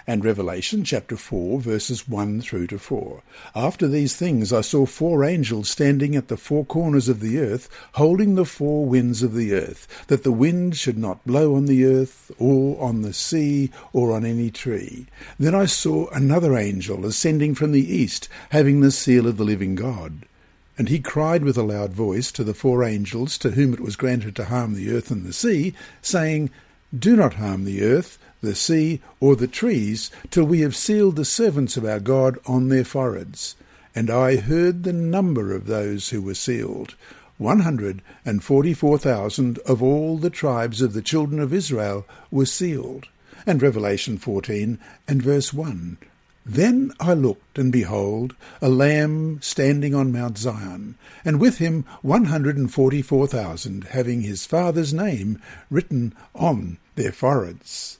And 0.09 0.25
Revelation 0.25 0.83
chapter 0.83 1.15
4 1.15 1.59
verses 1.59 2.07
1 2.07 2.41
through 2.41 2.65
to 2.65 2.79
4. 2.79 3.21
After 3.53 3.87
these 3.87 4.15
things 4.15 4.51
I 4.51 4.61
saw 4.61 4.87
four 4.87 5.23
angels 5.23 5.69
standing 5.69 6.15
at 6.15 6.29
the 6.29 6.35
four 6.35 6.65
corners 6.65 7.07
of 7.07 7.19
the 7.19 7.37
earth, 7.37 7.69
holding 7.93 8.33
the 8.33 8.43
four 8.43 8.87
winds 8.87 9.21
of 9.21 9.35
the 9.35 9.53
earth, 9.53 9.87
that 10.07 10.23
the 10.23 10.31
wind 10.31 10.75
should 10.75 10.97
not 10.97 11.27
blow 11.27 11.53
on 11.53 11.67
the 11.67 11.85
earth, 11.85 12.31
or 12.39 12.81
on 12.81 13.03
the 13.03 13.13
sea, 13.13 13.69
or 13.93 14.11
on 14.11 14.25
any 14.25 14.49
tree. 14.49 15.05
Then 15.37 15.53
I 15.53 15.67
saw 15.67 16.09
another 16.09 16.57
angel 16.57 17.05
ascending 17.05 17.53
from 17.53 17.71
the 17.71 17.93
east, 17.93 18.27
having 18.49 18.79
the 18.79 18.89
seal 18.89 19.27
of 19.27 19.37
the 19.37 19.43
living 19.43 19.75
God. 19.75 20.25
And 20.75 20.89
he 20.89 20.97
cried 20.97 21.43
with 21.43 21.55
a 21.55 21.61
loud 21.61 21.93
voice 21.93 22.31
to 22.31 22.43
the 22.43 22.55
four 22.55 22.83
angels 22.83 23.37
to 23.37 23.51
whom 23.51 23.75
it 23.75 23.79
was 23.79 23.95
granted 23.95 24.35
to 24.37 24.45
harm 24.45 24.73
the 24.73 24.89
earth 24.89 25.11
and 25.11 25.23
the 25.23 25.33
sea, 25.33 25.75
saying, 26.01 26.49
Do 26.97 27.15
not 27.15 27.35
harm 27.35 27.65
the 27.65 27.83
earth, 27.83 28.17
the 28.41 28.55
sea, 28.55 29.01
or 29.19 29.35
the 29.35 29.47
trees, 29.47 30.11
till 30.29 30.45
we 30.45 30.61
have 30.61 30.75
sealed 30.75 31.15
the 31.15 31.25
servants 31.25 31.77
of 31.77 31.85
our 31.85 31.99
God 31.99 32.37
on 32.45 32.69
their 32.69 32.83
foreheads. 32.83 33.55
And 33.93 34.09
I 34.09 34.37
heard 34.37 34.83
the 34.83 34.93
number 34.93 35.53
of 35.53 35.65
those 35.65 36.09
who 36.09 36.21
were 36.21 36.35
sealed. 36.35 36.95
One 37.37 37.61
hundred 37.61 38.01
and 38.25 38.43
forty-four 38.43 38.97
thousand 38.97 39.59
of 39.59 39.81
all 39.83 40.17
the 40.17 40.29
tribes 40.29 40.81
of 40.81 40.93
the 40.93 41.01
children 41.01 41.39
of 41.39 41.53
Israel 41.53 42.05
were 42.31 42.45
sealed. 42.45 43.07
And 43.45 43.61
Revelation 43.61 44.17
14 44.17 44.79
and 45.07 45.21
verse 45.21 45.53
1 45.53 45.97
then 46.49 46.91
I 46.99 47.13
looked, 47.13 47.59
and 47.59 47.71
behold, 47.71 48.35
a 48.59 48.69
Lamb 48.69 49.39
standing 49.39 49.93
on 49.93 50.11
Mount 50.11 50.39
Zion, 50.39 50.95
and 51.23 51.39
with 51.39 51.59
him 51.59 51.85
one 52.01 52.25
hundred 52.25 52.57
and 52.57 52.73
forty 52.73 53.03
four 53.03 53.27
thousand, 53.27 53.83
having 53.83 54.21
his 54.21 54.47
Father's 54.47 54.91
name 54.91 55.39
written 55.69 56.15
on 56.33 56.79
their 56.95 57.11
foreheads. 57.11 57.98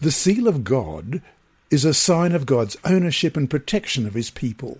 The 0.00 0.10
seal 0.10 0.48
of 0.48 0.64
God 0.64 1.20
is 1.70 1.84
a 1.84 1.92
sign 1.92 2.32
of 2.32 2.46
God's 2.46 2.78
ownership 2.86 3.36
and 3.36 3.50
protection 3.50 4.06
of 4.06 4.14
his 4.14 4.30
people. 4.30 4.78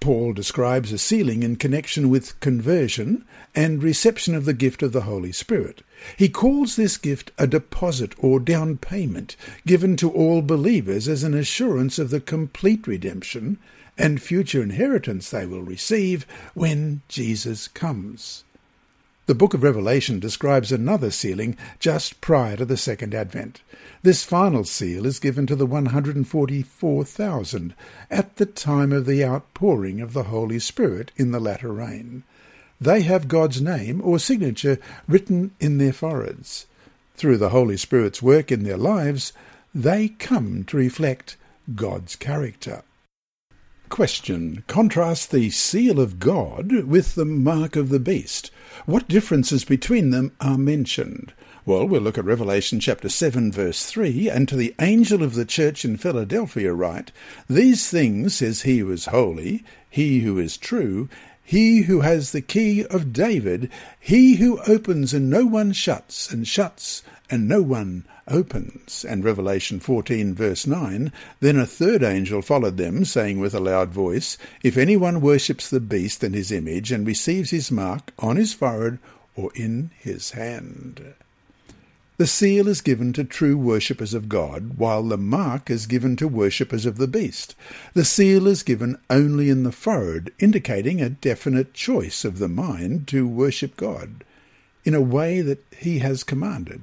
Paul 0.00 0.34
describes 0.34 0.92
a 0.92 0.98
sealing 0.98 1.42
in 1.42 1.56
connection 1.56 2.10
with 2.10 2.38
conversion 2.40 3.24
and 3.54 3.82
reception 3.82 4.34
of 4.34 4.44
the 4.44 4.52
gift 4.52 4.82
of 4.82 4.92
the 4.92 5.02
Holy 5.02 5.32
Spirit. 5.32 5.82
He 6.18 6.28
calls 6.28 6.76
this 6.76 6.98
gift 6.98 7.30
a 7.38 7.46
deposit 7.46 8.12
or 8.18 8.38
down 8.38 8.76
payment 8.76 9.34
given 9.66 9.96
to 9.96 10.10
all 10.10 10.42
believers 10.42 11.08
as 11.08 11.22
an 11.22 11.32
assurance 11.32 11.98
of 11.98 12.10
the 12.10 12.20
complete 12.20 12.86
redemption 12.86 13.58
and 13.96 14.20
future 14.20 14.62
inheritance 14.62 15.30
they 15.30 15.46
will 15.46 15.62
receive 15.62 16.26
when 16.52 17.00
Jesus 17.08 17.66
comes. 17.66 18.44
The 19.26 19.36
book 19.36 19.54
of 19.54 19.62
Revelation 19.62 20.18
describes 20.18 20.72
another 20.72 21.12
sealing 21.12 21.56
just 21.78 22.20
prior 22.20 22.56
to 22.56 22.64
the 22.64 22.76
second 22.76 23.14
advent. 23.14 23.60
This 24.02 24.24
final 24.24 24.64
seal 24.64 25.06
is 25.06 25.20
given 25.20 25.46
to 25.46 25.54
the 25.54 25.64
144,000 25.64 27.74
at 28.10 28.36
the 28.36 28.46
time 28.46 28.90
of 28.90 29.06
the 29.06 29.24
outpouring 29.24 30.00
of 30.00 30.12
the 30.12 30.24
Holy 30.24 30.58
Spirit 30.58 31.12
in 31.16 31.30
the 31.30 31.38
latter 31.38 31.72
rain. 31.72 32.24
They 32.80 33.02
have 33.02 33.28
God's 33.28 33.62
name 33.62 34.00
or 34.02 34.18
signature 34.18 34.80
written 35.06 35.52
in 35.60 35.78
their 35.78 35.92
foreheads. 35.92 36.66
Through 37.14 37.36
the 37.36 37.50
Holy 37.50 37.76
Spirit's 37.76 38.22
work 38.22 38.50
in 38.50 38.64
their 38.64 38.76
lives, 38.76 39.32
they 39.72 40.08
come 40.08 40.64
to 40.64 40.76
reflect 40.76 41.36
God's 41.76 42.16
character. 42.16 42.82
Question. 43.92 44.64
Contrast 44.68 45.30
the 45.30 45.50
seal 45.50 46.00
of 46.00 46.18
God 46.18 46.72
with 46.72 47.14
the 47.14 47.26
mark 47.26 47.76
of 47.76 47.90
the 47.90 48.00
beast. 48.00 48.50
What 48.86 49.06
differences 49.06 49.66
between 49.66 50.08
them 50.08 50.32
are 50.40 50.56
mentioned? 50.56 51.34
Well, 51.66 51.86
we'll 51.86 52.00
look 52.00 52.16
at 52.16 52.24
Revelation 52.24 52.80
chapter 52.80 53.10
7 53.10 53.52
verse 53.52 53.84
3, 53.84 54.30
and 54.30 54.48
to 54.48 54.56
the 54.56 54.74
angel 54.80 55.22
of 55.22 55.34
the 55.34 55.44
church 55.44 55.84
in 55.84 55.98
Philadelphia 55.98 56.72
write, 56.72 57.12
These 57.50 57.90
things 57.90 58.36
says 58.36 58.62
he 58.62 58.78
who 58.78 58.90
is 58.90 59.04
holy, 59.04 59.62
he 59.90 60.20
who 60.20 60.38
is 60.38 60.56
true, 60.56 61.10
he 61.44 61.82
who 61.82 62.00
has 62.00 62.32
the 62.32 62.40
key 62.40 62.86
of 62.86 63.12
David, 63.12 63.70
he 64.00 64.36
who 64.36 64.58
opens 64.62 65.12
and 65.12 65.28
no 65.28 65.44
one 65.44 65.72
shuts, 65.72 66.32
and 66.32 66.48
shuts 66.48 67.02
and 67.32 67.48
no 67.48 67.62
one 67.62 68.04
opens. 68.28 69.06
And 69.08 69.24
Revelation 69.24 69.80
14, 69.80 70.34
verse 70.34 70.66
9 70.66 71.10
Then 71.40 71.56
a 71.56 71.64
third 71.64 72.02
angel 72.02 72.42
followed 72.42 72.76
them, 72.76 73.06
saying 73.06 73.40
with 73.40 73.54
a 73.54 73.60
loud 73.60 73.88
voice, 73.88 74.36
If 74.62 74.76
anyone 74.76 75.22
worships 75.22 75.70
the 75.70 75.80
beast 75.80 76.22
and 76.22 76.34
his 76.34 76.52
image, 76.52 76.92
and 76.92 77.06
receives 77.06 77.48
his 77.48 77.70
mark 77.70 78.12
on 78.18 78.36
his 78.36 78.52
forehead 78.52 78.98
or 79.34 79.50
in 79.54 79.92
his 79.98 80.32
hand. 80.32 81.14
The 82.18 82.26
seal 82.26 82.68
is 82.68 82.82
given 82.82 83.14
to 83.14 83.24
true 83.24 83.56
worshippers 83.56 84.12
of 84.12 84.28
God, 84.28 84.76
while 84.76 85.02
the 85.02 85.16
mark 85.16 85.70
is 85.70 85.86
given 85.86 86.14
to 86.16 86.28
worshippers 86.28 86.84
of 86.84 86.98
the 86.98 87.08
beast. 87.08 87.54
The 87.94 88.04
seal 88.04 88.46
is 88.46 88.62
given 88.62 88.98
only 89.08 89.48
in 89.48 89.62
the 89.62 89.72
forehead, 89.72 90.32
indicating 90.38 91.00
a 91.00 91.08
definite 91.08 91.72
choice 91.72 92.26
of 92.26 92.38
the 92.38 92.48
mind 92.48 93.08
to 93.08 93.26
worship 93.26 93.78
God 93.78 94.22
in 94.84 94.94
a 94.94 95.00
way 95.00 95.40
that 95.40 95.64
he 95.78 96.00
has 96.00 96.24
commanded. 96.24 96.82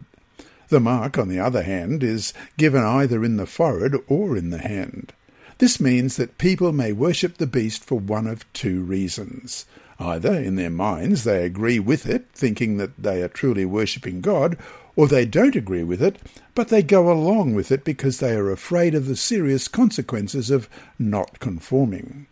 The 0.70 0.80
mark, 0.80 1.18
on 1.18 1.30
the 1.30 1.40
other 1.40 1.64
hand, 1.64 2.04
is 2.04 2.34
given 2.58 2.84
either 2.84 3.24
in 3.24 3.38
the 3.38 3.48
forehead 3.48 3.96
or 4.08 4.38
in 4.38 4.52
the 4.52 4.60
hand. 4.60 5.14
This 5.58 5.80
means 5.80 6.16
that 6.16 6.38
people 6.38 6.72
may 6.72 6.94
worship 6.94 7.38
the 7.38 7.48
beast 7.48 7.84
for 7.84 8.00
one 8.00 8.28
of 8.28 8.52
two 8.54 8.82
reasons. 8.82 9.66
Either 10.00 10.34
in 10.34 10.56
their 10.56 10.70
minds 10.70 11.26
they 11.26 11.44
agree 11.44 11.80
with 11.80 12.06
it, 12.06 12.28
thinking 12.34 12.78
that 12.78 13.02
they 13.02 13.22
are 13.22 13.28
truly 13.28 13.66
worshipping 13.66 14.22
God, 14.22 14.58
or 14.96 15.08
they 15.08 15.26
don't 15.26 15.56
agree 15.56 15.84
with 15.84 16.02
it, 16.02 16.18
but 16.56 16.70
they 16.70 16.84
go 16.84 17.12
along 17.12 17.56
with 17.56 17.72
it 17.72 17.84
because 17.84 18.20
they 18.20 18.34
are 18.36 18.52
afraid 18.52 18.96
of 18.96 19.08
the 19.08 19.16
serious 19.16 19.68
consequences 19.68 20.50
of 20.50 20.70
not 20.98 21.40
conforming. 21.40 22.28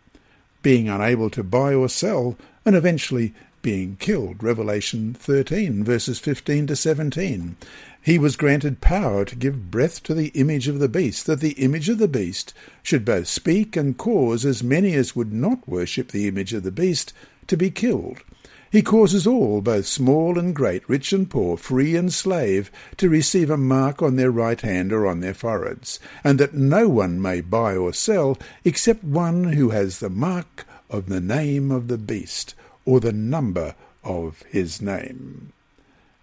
Being 0.62 0.88
unable 0.88 1.28
to 1.30 1.42
buy 1.42 1.74
or 1.74 1.88
sell, 1.88 2.38
and 2.64 2.76
eventually 2.76 3.34
being 3.62 3.96
killed. 3.96 4.42
Revelation 4.42 5.14
13, 5.14 5.84
verses 5.84 6.18
15 6.18 6.68
to 6.68 6.76
17. 6.76 7.56
He 8.00 8.18
was 8.18 8.36
granted 8.36 8.80
power 8.80 9.24
to 9.24 9.36
give 9.36 9.70
breath 9.70 10.02
to 10.04 10.14
the 10.14 10.28
image 10.28 10.68
of 10.68 10.78
the 10.78 10.88
beast, 10.88 11.26
that 11.26 11.40
the 11.40 11.52
image 11.52 11.88
of 11.88 11.98
the 11.98 12.08
beast 12.08 12.54
should 12.82 13.04
both 13.04 13.28
speak 13.28 13.76
and 13.76 13.98
cause 13.98 14.46
as 14.46 14.62
many 14.62 14.94
as 14.94 15.16
would 15.16 15.32
not 15.32 15.68
worship 15.68 16.12
the 16.12 16.28
image 16.28 16.52
of 16.54 16.62
the 16.62 16.70
beast 16.70 17.12
to 17.48 17.56
be 17.56 17.70
killed. 17.70 18.18
He 18.70 18.82
causes 18.82 19.26
all, 19.26 19.62
both 19.62 19.86
small 19.86 20.38
and 20.38 20.54
great, 20.54 20.86
rich 20.88 21.12
and 21.14 21.28
poor, 21.28 21.56
free 21.56 21.96
and 21.96 22.12
slave, 22.12 22.70
to 22.98 23.08
receive 23.08 23.48
a 23.48 23.56
mark 23.56 24.02
on 24.02 24.16
their 24.16 24.30
right 24.30 24.60
hand 24.60 24.92
or 24.92 25.06
on 25.06 25.20
their 25.20 25.32
foreheads, 25.32 25.98
and 26.22 26.38
that 26.38 26.52
no 26.52 26.86
one 26.86 27.20
may 27.20 27.40
buy 27.40 27.76
or 27.76 27.94
sell 27.94 28.36
except 28.64 29.02
one 29.02 29.52
who 29.54 29.70
has 29.70 30.00
the 30.00 30.10
mark 30.10 30.66
of 30.90 31.06
the 31.06 31.20
name 31.20 31.70
of 31.70 31.88
the 31.88 31.98
beast, 31.98 32.54
or 32.88 33.00
the 33.00 33.12
number 33.12 33.74
of 34.02 34.42
his 34.48 34.80
name. 34.80 35.52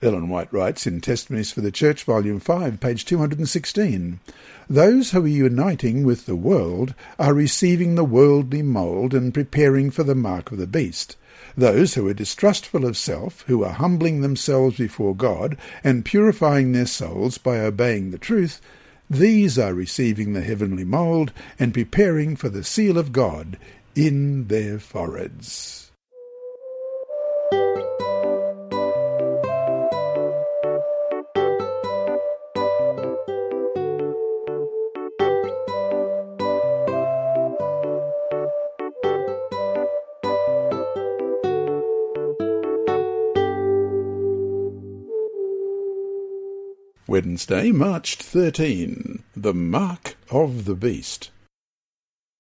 Ellen 0.02 0.30
White 0.30 0.52
writes 0.52 0.88
in 0.88 1.00
Testimonies 1.00 1.52
for 1.52 1.62
the 1.62 1.72
Church, 1.72 2.04
Volume 2.04 2.40
5, 2.40 2.80
page 2.80 3.06
216 3.06 4.20
Those 4.68 5.12
who 5.12 5.26
are 5.26 5.28
uniting 5.28 6.04
with 6.04 6.26
the 6.26 6.36
world 6.36 6.96
are 7.20 7.36
receiving 7.36 7.94
the 7.94 8.04
worldly 8.04 8.64
mould 8.64 9.14
and 9.14 9.32
preparing 9.32 9.92
for 9.92 10.02
the 10.04 10.16
mark 10.16 10.52
of 10.52 10.58
the 10.58 10.66
beast. 10.66 11.16
Those 11.56 11.94
who 11.94 12.08
are 12.08 12.16
distrustful 12.16 12.84
of 12.84 12.98
self, 12.98 13.44
who 13.44 13.64
are 13.64 13.74
humbling 13.74 14.22
themselves 14.22 14.78
before 14.78 15.16
God 15.16 15.60
and 15.84 16.04
purifying 16.04 16.72
their 16.72 16.88
souls 16.88 17.38
by 17.38 17.60
obeying 17.60 18.10
the 18.10 18.18
truth, 18.18 18.60
these 19.08 19.60
are 19.60 19.76
receiving 19.76 20.34
the 20.34 20.42
heavenly 20.42 20.84
mould 20.84 21.32
and 21.60 21.76
preparing 21.76 22.36
for 22.36 22.50
the 22.50 22.64
seal 22.64 22.98
of 22.98 23.12
God 23.12 23.60
in 23.94 24.48
their 24.48 24.80
foreheads. 24.80 25.85
Wednesday, 47.26 47.72
March 47.72 48.18
13. 48.18 49.24
The 49.36 49.54
Mark 49.54 50.16
of 50.30 50.66
the 50.66 50.76
Beast. 50.76 51.32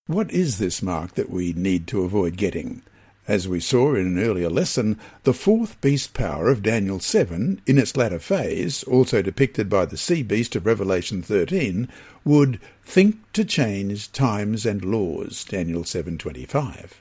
What 0.05 0.29
is 0.31 0.59
this 0.59 0.83
mark 0.83 1.15
that 1.15 1.31
we 1.31 1.53
need 1.53 1.87
to 1.87 2.03
avoid 2.03 2.37
getting? 2.37 2.83
As 3.27 3.47
we 3.47 3.59
saw 3.59 3.95
in 3.95 4.05
an 4.05 4.19
earlier 4.19 4.47
lesson, 4.47 4.99
the 5.23 5.33
fourth 5.33 5.81
beast 5.81 6.13
power 6.13 6.49
of 6.49 6.61
Daniel 6.61 6.99
7, 6.99 7.63
in 7.65 7.79
its 7.79 7.97
latter 7.97 8.19
phase, 8.19 8.83
also 8.83 9.23
depicted 9.23 9.71
by 9.71 9.85
the 9.85 9.97
sea 9.97 10.21
beast 10.21 10.55
of 10.55 10.67
Revelation 10.67 11.23
13, 11.23 11.89
would 12.23 12.59
think 12.83 13.15
to 13.33 13.43
change 13.43 14.11
times 14.11 14.67
and 14.67 14.85
laws, 14.85 15.45
Daniel 15.45 15.81
7.25. 15.81 16.91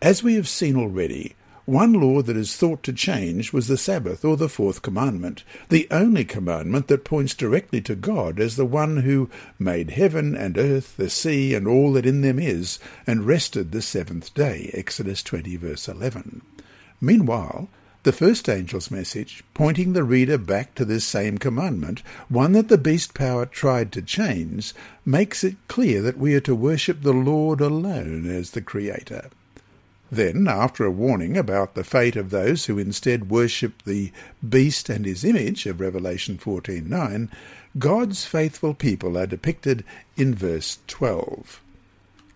As 0.00 0.22
we 0.22 0.34
have 0.36 0.48
seen 0.48 0.76
already, 0.76 1.36
one 1.66 1.92
law 1.92 2.22
that 2.22 2.36
is 2.36 2.56
thought 2.56 2.84
to 2.84 2.92
change 2.92 3.52
was 3.52 3.66
the 3.66 3.76
Sabbath 3.76 4.24
or 4.24 4.36
the 4.36 4.48
fourth 4.48 4.82
commandment, 4.82 5.42
the 5.68 5.88
only 5.90 6.24
commandment 6.24 6.86
that 6.86 7.04
points 7.04 7.34
directly 7.34 7.80
to 7.82 7.96
God 7.96 8.38
as 8.38 8.54
the 8.54 8.64
one 8.64 8.98
who 8.98 9.28
made 9.58 9.90
heaven 9.90 10.36
and 10.36 10.56
earth, 10.56 10.96
the 10.96 11.10
sea, 11.10 11.54
and 11.54 11.66
all 11.66 11.92
that 11.94 12.06
in 12.06 12.20
them 12.20 12.38
is, 12.38 12.78
and 13.04 13.26
rested 13.26 13.72
the 13.72 13.82
seventh 13.82 14.32
day. 14.32 14.70
Exodus 14.74 15.24
20 15.24 15.56
verse 15.56 15.88
11. 15.88 16.40
Meanwhile, 17.00 17.68
the 18.04 18.12
first 18.12 18.48
angel's 18.48 18.88
message, 18.88 19.42
pointing 19.52 19.92
the 19.92 20.04
reader 20.04 20.38
back 20.38 20.76
to 20.76 20.84
this 20.84 21.04
same 21.04 21.36
commandment, 21.36 22.00
one 22.28 22.52
that 22.52 22.68
the 22.68 22.78
beast 22.78 23.12
power 23.12 23.44
tried 23.44 23.90
to 23.90 24.02
change, 24.02 24.72
makes 25.04 25.42
it 25.42 25.56
clear 25.66 26.00
that 26.02 26.16
we 26.16 26.36
are 26.36 26.40
to 26.40 26.54
worship 26.54 27.02
the 27.02 27.12
Lord 27.12 27.60
alone 27.60 28.30
as 28.30 28.52
the 28.52 28.62
Creator. 28.62 29.30
Then, 30.10 30.46
after 30.46 30.84
a 30.84 30.90
warning 30.90 31.36
about 31.36 31.74
the 31.74 31.82
fate 31.82 32.14
of 32.14 32.30
those 32.30 32.66
who 32.66 32.78
instead 32.78 33.28
worship 33.28 33.82
the 33.82 34.12
beast 34.48 34.88
and 34.88 35.04
his 35.04 35.24
image 35.24 35.66
of 35.66 35.80
Revelation 35.80 36.38
14:9, 36.38 37.28
God's 37.76 38.24
faithful 38.24 38.72
people 38.72 39.18
are 39.18 39.26
depicted 39.26 39.84
in 40.16 40.34
verse 40.34 40.78
12. 40.86 41.60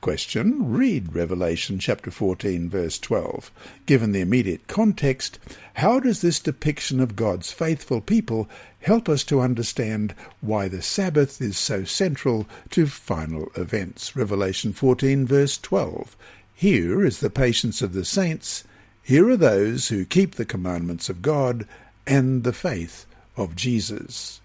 Question. 0.01 0.73
Read 0.73 1.15
Revelation 1.15 1.79
chapter 1.79 2.11
14 2.11 2.69
verse 2.71 2.99
12. 2.99 3.53
Given 3.87 4.13
the 4.13 4.21
immediate 4.21 4.67
context, 4.67 5.39
how 5.75 6.01
does 6.01 6.23
this 6.23 6.41
depiction 6.41 7.01
of 7.01 7.17
God's 7.17 7.53
faithful 7.53 8.01
people 8.01 8.49
help 8.81 9.09
us 9.09 9.23
to 9.25 9.41
understand 9.41 10.15
why 10.41 10.69
the 10.69 10.83
Sabbath 10.83 11.41
is 11.41 11.59
so 11.59 11.85
central 11.85 12.49
to 12.71 12.87
final 12.87 13.53
events? 13.55 14.17
Revelation 14.17 14.73
14 14.73 15.27
verse 15.27 15.59
12. 15.59 16.17
Here 16.61 17.07
is 17.07 17.21
the 17.21 17.31
patience 17.31 17.81
of 17.81 17.95
the 17.95 18.05
saints. 18.05 18.65
Here 19.03 19.27
are 19.31 19.37
those 19.39 19.89
who 19.89 20.05
keep 20.05 20.35
the 20.35 20.45
commandments 20.45 21.09
of 21.09 21.23
God 21.23 21.67
and 22.07 22.45
the 22.45 22.53
faith 22.53 23.07
of 23.35 23.57
Jesus. 23.57 24.43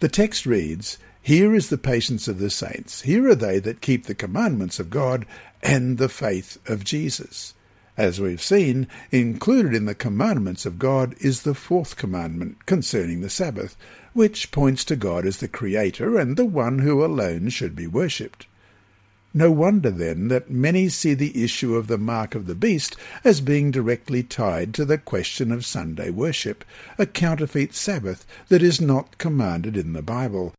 The 0.00 0.08
text 0.08 0.46
reads, 0.46 0.96
Here 1.20 1.54
is 1.54 1.68
the 1.68 1.76
patience 1.76 2.26
of 2.26 2.38
the 2.38 2.48
saints. 2.48 3.02
Here 3.02 3.28
are 3.28 3.34
they 3.34 3.58
that 3.58 3.82
keep 3.82 4.06
the 4.06 4.14
commandments 4.14 4.80
of 4.80 4.88
God 4.88 5.26
and 5.62 5.98
the 5.98 6.08
faith 6.08 6.56
of 6.70 6.84
Jesus. 6.84 7.52
As 7.98 8.18
we've 8.18 8.40
seen, 8.40 8.88
included 9.10 9.74
in 9.74 9.84
the 9.84 9.94
commandments 9.94 10.64
of 10.64 10.78
God 10.78 11.14
is 11.20 11.42
the 11.42 11.54
fourth 11.54 11.98
commandment 11.98 12.64
concerning 12.64 13.20
the 13.20 13.28
Sabbath, 13.28 13.76
which 14.14 14.52
points 14.52 14.86
to 14.86 14.96
God 14.96 15.26
as 15.26 15.36
the 15.36 15.48
Creator 15.48 16.18
and 16.18 16.38
the 16.38 16.46
one 16.46 16.78
who 16.78 17.04
alone 17.04 17.50
should 17.50 17.76
be 17.76 17.86
worshipped. 17.86 18.46
No 19.34 19.50
wonder, 19.50 19.90
then, 19.90 20.28
that 20.28 20.50
many 20.50 20.88
see 20.90 21.14
the 21.14 21.42
issue 21.42 21.74
of 21.74 21.86
the 21.86 21.96
mark 21.96 22.34
of 22.34 22.46
the 22.46 22.54
beast 22.54 22.96
as 23.24 23.40
being 23.40 23.70
directly 23.70 24.22
tied 24.22 24.74
to 24.74 24.84
the 24.84 24.98
question 24.98 25.50
of 25.50 25.64
Sunday 25.64 26.10
worship, 26.10 26.64
a 26.98 27.06
counterfeit 27.06 27.74
Sabbath 27.74 28.26
that 28.48 28.62
is 28.62 28.80
not 28.80 29.16
commanded 29.16 29.76
in 29.76 29.94
the 29.94 30.02
Bible, 30.02 30.52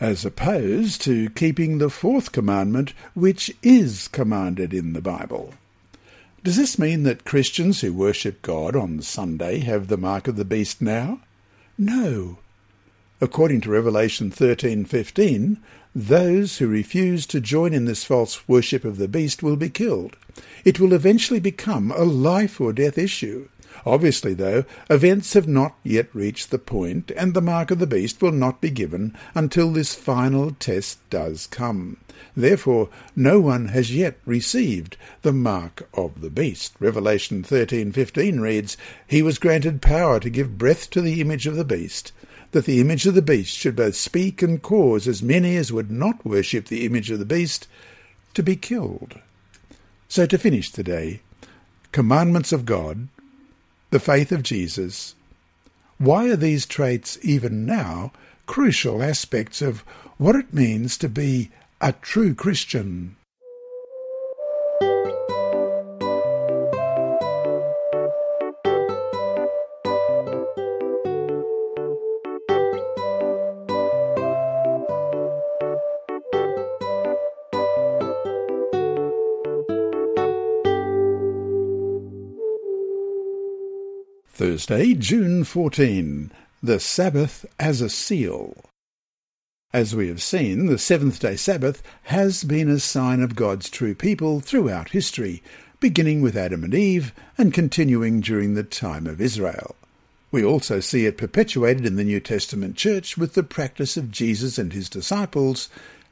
as 0.00 0.24
opposed 0.24 1.00
to 1.02 1.30
keeping 1.30 1.78
the 1.78 1.88
fourth 1.88 2.32
commandment, 2.32 2.92
which 3.14 3.50
is 3.62 4.08
commanded 4.08 4.74
in 4.74 4.92
the 4.92 5.00
Bible. 5.00 5.54
Does 6.42 6.56
this 6.56 6.78
mean 6.78 7.04
that 7.04 7.24
Christians 7.24 7.80
who 7.80 7.92
worship 7.92 8.42
God 8.42 8.74
on 8.76 9.02
Sunday 9.02 9.58
have 9.60 9.88
the 9.88 9.96
mark 9.96 10.26
of 10.26 10.36
the 10.36 10.44
beast 10.44 10.82
now? 10.82 11.20
No. 11.78 12.38
According 13.20 13.62
to 13.62 13.70
Revelation 13.70 14.30
13:15, 14.30 15.58
those 15.96 16.58
who 16.58 16.68
refuse 16.68 17.24
to 17.24 17.40
join 17.40 17.72
in 17.72 17.86
this 17.86 18.04
false 18.04 18.46
worship 18.46 18.84
of 18.84 18.98
the 18.98 19.08
beast 19.08 19.42
will 19.42 19.56
be 19.56 19.70
killed. 19.70 20.14
It 20.62 20.78
will 20.78 20.92
eventually 20.92 21.40
become 21.40 21.90
a 21.90 22.04
life 22.04 22.60
or 22.60 22.74
death 22.74 22.98
issue. 22.98 23.48
Obviously, 23.86 24.34
though, 24.34 24.66
events 24.90 25.32
have 25.32 25.48
not 25.48 25.74
yet 25.82 26.08
reached 26.12 26.50
the 26.50 26.58
point, 26.58 27.12
and 27.16 27.32
the 27.32 27.40
mark 27.40 27.70
of 27.70 27.78
the 27.78 27.86
beast 27.86 28.20
will 28.20 28.32
not 28.32 28.60
be 28.60 28.68
given 28.68 29.16
until 29.34 29.72
this 29.72 29.94
final 29.94 30.50
test 30.50 30.98
does 31.08 31.46
come. 31.46 31.96
Therefore, 32.36 32.90
no 33.14 33.40
one 33.40 33.68
has 33.68 33.94
yet 33.94 34.18
received 34.26 34.98
the 35.22 35.32
mark 35.32 35.88
of 35.94 36.20
the 36.20 36.30
beast. 36.30 36.74
Revelation 36.78 37.42
13:15 37.42 38.40
reads, 38.40 38.76
"He 39.06 39.22
was 39.22 39.38
granted 39.38 39.80
power 39.80 40.20
to 40.20 40.28
give 40.28 40.58
breath 40.58 40.90
to 40.90 41.00
the 41.00 41.22
image 41.22 41.46
of 41.46 41.56
the 41.56 41.64
beast, 41.64 42.12
that 42.56 42.64
the 42.64 42.80
image 42.80 43.06
of 43.06 43.12
the 43.12 43.20
beast 43.20 43.54
should 43.54 43.76
both 43.76 43.94
speak 43.94 44.40
and 44.40 44.62
cause 44.62 45.06
as 45.06 45.22
many 45.22 45.58
as 45.58 45.70
would 45.70 45.90
not 45.90 46.24
worship 46.24 46.68
the 46.68 46.86
image 46.86 47.10
of 47.10 47.18
the 47.18 47.26
beast 47.26 47.68
to 48.32 48.42
be 48.42 48.56
killed. 48.56 49.20
So 50.08 50.24
to 50.24 50.38
finish 50.38 50.72
today, 50.72 51.20
commandments 51.92 52.52
of 52.52 52.64
God, 52.64 53.08
the 53.90 54.00
faith 54.00 54.32
of 54.32 54.42
Jesus, 54.42 55.14
why 55.98 56.30
are 56.30 56.36
these 56.36 56.64
traits 56.64 57.18
even 57.20 57.66
now 57.66 58.10
crucial 58.46 59.02
aspects 59.02 59.60
of 59.60 59.80
what 60.16 60.34
it 60.34 60.54
means 60.54 60.96
to 60.96 61.10
be 61.10 61.50
a 61.82 61.92
true 61.92 62.34
Christian? 62.34 63.16
Thursday, 84.56 84.94
June 84.94 85.44
14. 85.44 86.32
The 86.62 86.80
Sabbath 86.80 87.44
as 87.60 87.82
a 87.82 87.90
Seal. 87.90 88.56
As 89.70 89.94
we 89.94 90.08
have 90.08 90.22
seen, 90.22 90.64
the 90.64 90.78
seventh 90.78 91.20
day 91.20 91.36
Sabbath 91.36 91.82
has 92.04 92.42
been 92.42 92.70
a 92.70 92.80
sign 92.80 93.20
of 93.20 93.36
God's 93.36 93.68
true 93.68 93.94
people 93.94 94.40
throughout 94.40 94.92
history, 94.92 95.42
beginning 95.78 96.22
with 96.22 96.38
Adam 96.38 96.64
and 96.64 96.74
Eve 96.74 97.12
and 97.36 97.52
continuing 97.52 98.22
during 98.22 98.54
the 98.54 98.62
time 98.62 99.06
of 99.06 99.20
Israel. 99.20 99.76
We 100.32 100.42
also 100.42 100.80
see 100.80 101.04
it 101.04 101.18
perpetuated 101.18 101.84
in 101.84 101.96
the 101.96 102.04
New 102.04 102.20
Testament 102.20 102.76
church 102.76 103.18
with 103.18 103.34
the 103.34 103.42
practice 103.42 103.98
of 103.98 104.10
Jesus 104.10 104.56
and 104.56 104.72
his 104.72 104.88
disciples, 104.88 105.68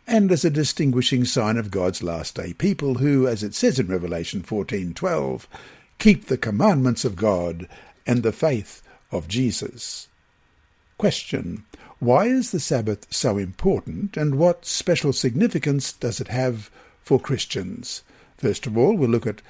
and 0.06 0.30
as 0.30 0.44
a 0.44 0.50
distinguishing 0.50 1.24
sign 1.24 1.56
of 1.56 1.70
God's 1.70 2.02
last 2.02 2.34
day 2.34 2.52
people 2.52 2.96
who, 2.96 3.26
as 3.26 3.42
it 3.42 3.54
says 3.54 3.78
in 3.78 3.86
Revelation 3.86 4.42
14:12, 4.42 5.48
keep 5.98 6.26
the 6.26 6.36
commandments 6.36 7.06
of 7.06 7.16
God 7.16 7.66
and 8.06 8.22
the 8.22 8.32
faith 8.32 8.82
of 9.10 9.28
Jesus. 9.28 10.08
Question. 10.98 11.64
Why 11.98 12.26
is 12.26 12.50
the 12.50 12.60
Sabbath 12.60 13.06
so 13.10 13.38
important 13.38 14.16
and 14.16 14.36
what 14.36 14.66
special 14.66 15.12
significance 15.12 15.92
does 15.92 16.20
it 16.20 16.28
have 16.28 16.70
for 17.02 17.18
Christians? 17.18 18.02
First 18.36 18.66
of 18.66 18.76
all, 18.76 18.96
we'll 18.96 19.08
look 19.08 19.26
at 19.26 19.42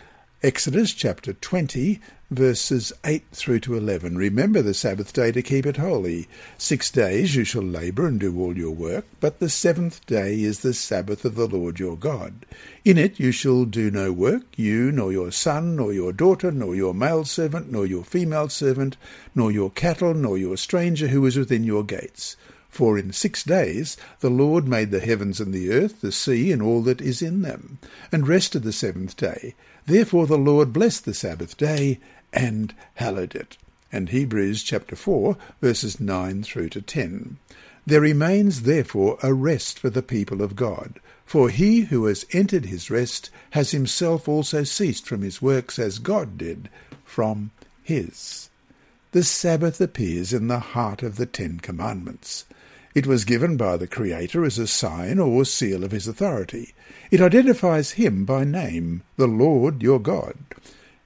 Exodus 0.45 0.93
chapter 0.93 1.33
20, 1.33 2.01
verses 2.31 2.93
8 3.03 3.25
through 3.33 3.61
to 3.61 3.79
11. 3.79 4.19
Remember 4.19 4.61
the 4.61 4.75
Sabbath 4.75 5.11
day 5.15 5.33
to 5.33 5.41
keep 5.41 5.65
it 5.65 5.79
holy. 5.79 6.29
Six 6.59 6.91
days 6.91 7.35
you 7.35 7.45
shall 7.45 7.63
labour 7.63 8.07
and 8.07 8.21
do 8.21 8.39
all 8.39 8.55
your 8.55 8.73
work, 8.73 9.07
but 9.21 9.39
the 9.39 9.49
seventh 9.49 10.05
day 10.05 10.43
is 10.43 10.61
the 10.61 10.75
Sabbath 10.75 11.25
of 11.25 11.37
the 11.37 11.47
Lord 11.47 11.81
your 11.81 11.97
God. 11.97 12.45
In 12.85 12.99
it 12.99 13.19
you 13.19 13.33
shall 13.33 13.65
do 13.65 13.91
no 13.91 14.13
work, 14.13 14.43
you, 14.55 14.93
nor 14.93 15.13
your 15.13 15.33
son, 15.33 15.77
nor 15.77 15.95
your 15.95 16.13
daughter, 16.13 16.51
nor 16.53 16.77
your 16.77 16.93
male 16.93 17.25
servant, 17.25 17.73
nor 17.73 17.87
your 17.87 18.05
female 18.05 18.51
servant, 18.51 18.99
nor 19.35 19.51
your 19.51 19.71
cattle, 19.71 20.13
nor 20.13 20.37
your 20.37 20.59
stranger 20.59 21.09
who 21.09 21.25
is 21.25 21.39
within 21.39 21.65
your 21.65 21.85
gates. 21.85 22.37
For 22.69 22.99
in 22.99 23.13
six 23.13 23.45
days 23.45 23.97
the 24.21 24.29
Lord 24.29 24.69
made 24.69 24.91
the 24.91 25.01
heavens 25.01 25.41
and 25.41 25.55
the 25.55 25.73
earth, 25.73 26.03
the 26.03 26.13
sea, 26.13 26.53
and 26.53 26.61
all 26.61 26.83
that 26.83 27.01
is 27.01 27.23
in 27.23 27.41
them, 27.41 27.79
and 28.13 28.29
rested 28.29 28.63
the 28.63 28.73
seventh 28.75 29.17
day. 29.17 29.55
Therefore 29.87 30.27
the 30.27 30.39
Lord 30.39 30.73
blessed 30.73 31.05
the 31.05 31.15
Sabbath 31.15 31.57
day 31.57 32.01
and 32.33 32.75
hallowed 32.95 33.35
it. 33.35 33.57
And 33.93 34.09
Hebrews 34.09 34.63
chapter 34.63 34.97
4, 34.97 35.37
verses 35.61 36.01
9 36.01 36.43
through 36.43 36.71
to 36.71 36.83
10. 36.83 37.39
There 37.87 38.01
remains 38.01 38.63
therefore 38.63 39.19
a 39.23 39.35
rest 39.35 39.79
for 39.79 39.91
the 39.91 40.03
people 40.03 40.43
of 40.43 40.57
God. 40.57 41.01
For 41.27 41.49
he 41.49 41.83
who 41.83 42.07
has 42.07 42.27
entered 42.33 42.67
his 42.67 42.91
rest 42.91 43.31
has 43.51 43.71
himself 43.71 44.29
also 44.29 44.65
ceased 44.65 45.07
from 45.07 45.23
his 45.23 45.41
works 45.41 45.79
as 45.79 45.99
God 45.99 46.37
did 46.37 46.69
from 47.05 47.51
his. 47.83 48.51
The 49.13 49.23
Sabbath 49.23 49.81
appears 49.81 50.33
in 50.33 50.49
the 50.49 50.59
heart 50.59 51.03
of 51.03 51.17
the 51.17 51.27
Ten 51.27 51.61
Commandments. 51.61 52.47
It 52.95 53.09
was 53.09 53.25
given 53.25 53.57
by 53.57 53.77
the 53.77 53.89
Creator 53.89 54.45
as 54.45 54.57
a 54.57 54.69
sign 54.69 55.19
or 55.19 55.45
seal 55.45 55.83
of 55.83 55.91
his 55.91 56.07
authority. 56.07 56.75
It 57.11 57.21
identifies 57.21 57.93
him 57.93 58.25
by 58.25 58.45
name, 58.45 59.03
the 59.17 59.27
Lord 59.27 59.83
your 59.83 59.99
God. 59.99 60.37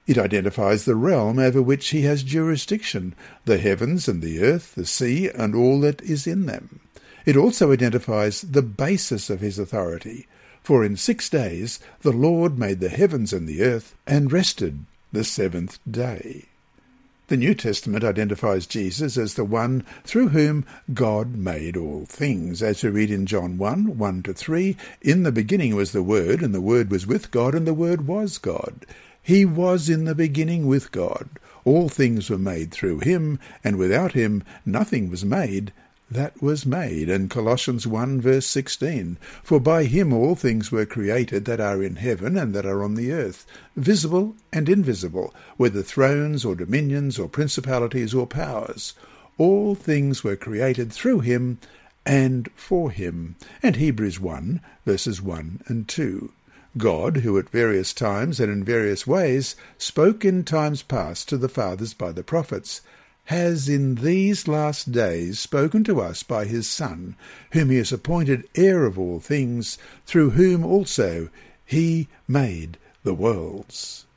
It 0.05 0.17
identifies 0.17 0.85
the 0.85 0.95
realm 0.95 1.39
over 1.39 1.61
which 1.61 1.89
he 1.89 2.03
has 2.03 2.21
jurisdiction, 2.21 3.15
the 3.45 3.57
heavens 3.57 4.07
and 4.07 4.21
the 4.21 4.39
earth, 4.41 4.75
the 4.75 4.85
sea, 4.85 5.29
and 5.29 5.55
all 5.55 5.79
that 5.81 6.01
is 6.01 6.27
in 6.27 6.45
them. 6.45 6.79
It 7.25 7.35
also 7.35 7.71
identifies 7.71 8.41
the 8.41 8.61
basis 8.61 9.29
of 9.29 9.39
his 9.39 9.57
authority. 9.57 10.27
For 10.61 10.83
in 10.83 10.95
six 10.95 11.29
days 11.29 11.79
the 12.01 12.11
Lord 12.11 12.59
made 12.59 12.79
the 12.81 12.89
heavens 12.89 13.33
and 13.33 13.47
the 13.47 13.63
earth, 13.63 13.95
and 14.05 14.31
rested 14.31 14.85
the 15.11 15.23
seventh 15.23 15.79
day. 15.89 16.45
The 17.29 17.37
New 17.37 17.53
Testament 17.53 18.03
identifies 18.03 18.65
Jesus 18.65 19.15
as 19.15 19.35
the 19.35 19.45
one 19.45 19.85
through 20.03 20.29
whom 20.29 20.65
God 20.95 21.35
made 21.35 21.77
all 21.77 22.05
things. 22.05 22.63
As 22.63 22.83
we 22.83 22.89
read 22.89 23.11
in 23.11 23.27
John 23.27 23.59
1, 23.59 23.99
1 23.99 24.23
to 24.23 24.33
3, 24.33 24.75
In 25.03 25.21
the 25.21 25.31
beginning 25.31 25.75
was 25.75 25.91
the 25.91 26.01
Word, 26.01 26.41
and 26.41 26.55
the 26.55 26.59
Word 26.59 26.89
was 26.89 27.05
with 27.05 27.29
God, 27.29 27.53
and 27.53 27.67
the 27.67 27.73
Word 27.75 28.07
was 28.07 28.39
God. 28.39 28.83
He 29.21 29.45
was 29.45 29.89
in 29.89 30.05
the 30.05 30.15
beginning 30.15 30.65
with 30.65 30.91
God. 30.91 31.29
All 31.65 31.87
things 31.87 32.31
were 32.31 32.39
made 32.39 32.71
through 32.71 33.01
him, 33.01 33.37
and 33.63 33.77
without 33.77 34.13
him 34.13 34.41
nothing 34.65 35.11
was 35.11 35.23
made 35.23 35.71
that 36.11 36.41
was 36.41 36.65
made, 36.65 37.09
and 37.09 37.29
Colossians 37.29 37.85
1 37.85 38.19
verse 38.21 38.45
16. 38.47 39.17
For 39.43 39.59
by 39.59 39.83
him 39.83 40.11
all 40.11 40.35
things 40.35 40.71
were 40.71 40.85
created 40.85 41.45
that 41.45 41.59
are 41.59 41.83
in 41.83 41.97
heaven 41.97 42.37
and 42.37 42.53
that 42.55 42.65
are 42.65 42.83
on 42.83 42.95
the 42.95 43.11
earth, 43.11 43.45
visible 43.75 44.35
and 44.51 44.67
invisible, 44.67 45.33
whether 45.57 45.83
thrones 45.83 46.43
or 46.43 46.55
dominions 46.55 47.19
or 47.19 47.29
principalities 47.29 48.13
or 48.13 48.25
powers. 48.25 48.93
All 49.37 49.75
things 49.75 50.23
were 50.23 50.35
created 50.35 50.91
through 50.91 51.19
him 51.19 51.59
and 52.05 52.49
for 52.55 52.89
him. 52.91 53.35
And 53.61 53.75
Hebrews 53.75 54.19
1 54.19 54.61
verses 54.85 55.21
1 55.21 55.61
and 55.67 55.87
2. 55.87 56.31
God, 56.77 57.17
who 57.17 57.37
at 57.37 57.49
various 57.49 57.93
times 57.93 58.39
and 58.39 58.51
in 58.51 58.63
various 58.63 59.05
ways 59.05 59.55
spoke 59.77 60.23
in 60.23 60.43
times 60.43 60.81
past 60.81 61.27
to 61.29 61.37
the 61.37 61.49
fathers 61.49 61.93
by 61.93 62.11
the 62.11 62.23
prophets, 62.23 62.81
has 63.29 63.69
in 63.69 63.93
these 63.93 64.47
last 64.47 64.91
days 64.91 65.37
spoken 65.37 65.83
to 65.83 66.01
us 66.01 66.23
by 66.23 66.45
his 66.45 66.67
Son, 66.67 67.15
whom 67.51 67.69
he 67.69 67.77
has 67.77 67.91
appointed 67.91 68.49
heir 68.55 68.85
of 68.85 68.97
all 68.97 69.19
things, 69.19 69.77
through 70.07 70.31
whom 70.31 70.65
also 70.65 71.29
he 71.63 72.07
made 72.27 72.75
the 73.03 73.13
worlds. 73.13 74.07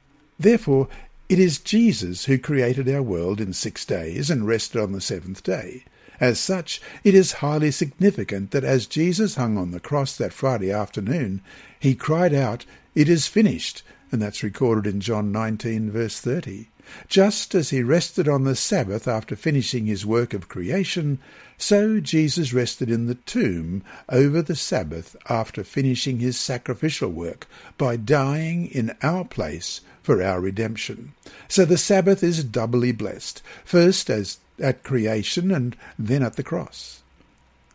Therefore, 0.40 0.88
it 1.28 1.38
is 1.38 1.58
Jesus 1.58 2.24
who 2.24 2.38
created 2.38 2.88
our 2.88 3.02
world 3.02 3.38
in 3.38 3.52
six 3.52 3.84
days 3.84 4.30
and 4.30 4.46
rested 4.46 4.80
on 4.80 4.92
the 4.92 5.00
seventh 5.02 5.42
day. 5.42 5.84
As 6.18 6.40
such, 6.40 6.80
it 7.04 7.14
is 7.14 7.32
highly 7.44 7.70
significant 7.70 8.50
that 8.52 8.64
as 8.64 8.86
Jesus 8.86 9.34
hung 9.34 9.58
on 9.58 9.72
the 9.72 9.80
cross 9.80 10.16
that 10.16 10.32
Friday 10.32 10.72
afternoon, 10.72 11.42
he 11.78 11.94
cried 11.94 12.32
out, 12.32 12.64
It 12.94 13.10
is 13.10 13.26
finished, 13.26 13.82
and 14.10 14.22
that's 14.22 14.42
recorded 14.42 14.90
in 14.90 15.02
John 15.02 15.30
19, 15.32 15.90
verse 15.90 16.18
30. 16.18 16.68
Just 17.08 17.54
as 17.54 17.70
he 17.70 17.82
rested 17.82 18.28
on 18.28 18.44
the 18.44 18.56
Sabbath 18.56 19.06
after 19.06 19.36
finishing 19.36 19.86
his 19.86 20.06
work 20.06 20.34
of 20.34 20.48
creation, 20.48 21.18
so 21.58 22.00
Jesus 22.00 22.52
rested 22.52 22.90
in 22.90 23.06
the 23.06 23.14
tomb 23.14 23.84
over 24.08 24.42
the 24.42 24.56
Sabbath 24.56 25.16
after 25.28 25.62
finishing 25.62 26.18
his 26.18 26.38
sacrificial 26.38 27.10
work 27.10 27.46
by 27.78 27.96
dying 27.96 28.66
in 28.66 28.96
our 29.02 29.24
place 29.24 29.80
for 30.02 30.22
our 30.22 30.40
redemption. 30.40 31.12
So 31.48 31.64
the 31.64 31.78
Sabbath 31.78 32.22
is 32.22 32.44
doubly 32.44 32.92
blessed, 32.92 33.42
first 33.64 34.10
as 34.10 34.38
at 34.60 34.82
creation 34.82 35.50
and 35.50 35.76
then 35.98 36.22
at 36.22 36.34
the 36.34 36.42
cross. 36.42 37.02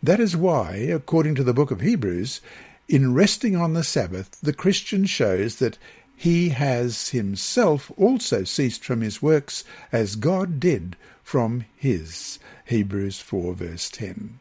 That 0.04 0.20
is 0.20 0.38
why, 0.38 0.76
according 0.76 1.36
to 1.36 1.44
the 1.44 1.54
book 1.54 1.72
of 1.72 1.82
Hebrews, 1.82 2.42
in 2.88 3.14
resting 3.14 3.56
on 3.56 3.74
the 3.74 3.84
Sabbath, 3.84 4.40
the 4.42 4.54
Christian 4.54 5.06
shows 5.06 5.58
that 5.58 5.78
he 6.20 6.50
has 6.50 7.10
himself 7.10 7.92
also 7.96 8.44
ceased 8.44 8.84
from 8.84 9.02
his 9.02 9.22
works 9.22 9.64
as 9.92 10.16
God 10.16 10.60
did 10.60 10.98
from 11.24 11.66
his. 11.76 12.40
Hebrews 12.66 13.20
4 13.20 13.54
verse 13.54 13.90
10. 13.92 14.40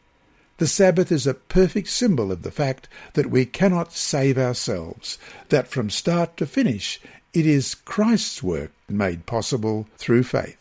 The 0.57 0.65
Sabbath 0.67 1.11
is 1.11 1.27
a 1.27 1.35
perfect 1.35 1.89
symbol 1.89 2.31
of 2.31 2.41
the 2.41 2.49
fact 2.49 2.89
that 3.13 3.29
we 3.29 3.45
cannot 3.45 3.93
save 3.93 4.39
ourselves, 4.39 5.19
that 5.49 5.67
from 5.67 5.91
start 5.91 6.35
to 6.37 6.47
finish 6.47 6.99
it 7.31 7.45
is 7.45 7.75
Christ's 7.75 8.41
work 8.41 8.71
made 8.89 9.27
possible 9.27 9.87
through 9.97 10.23
faith. 10.23 10.57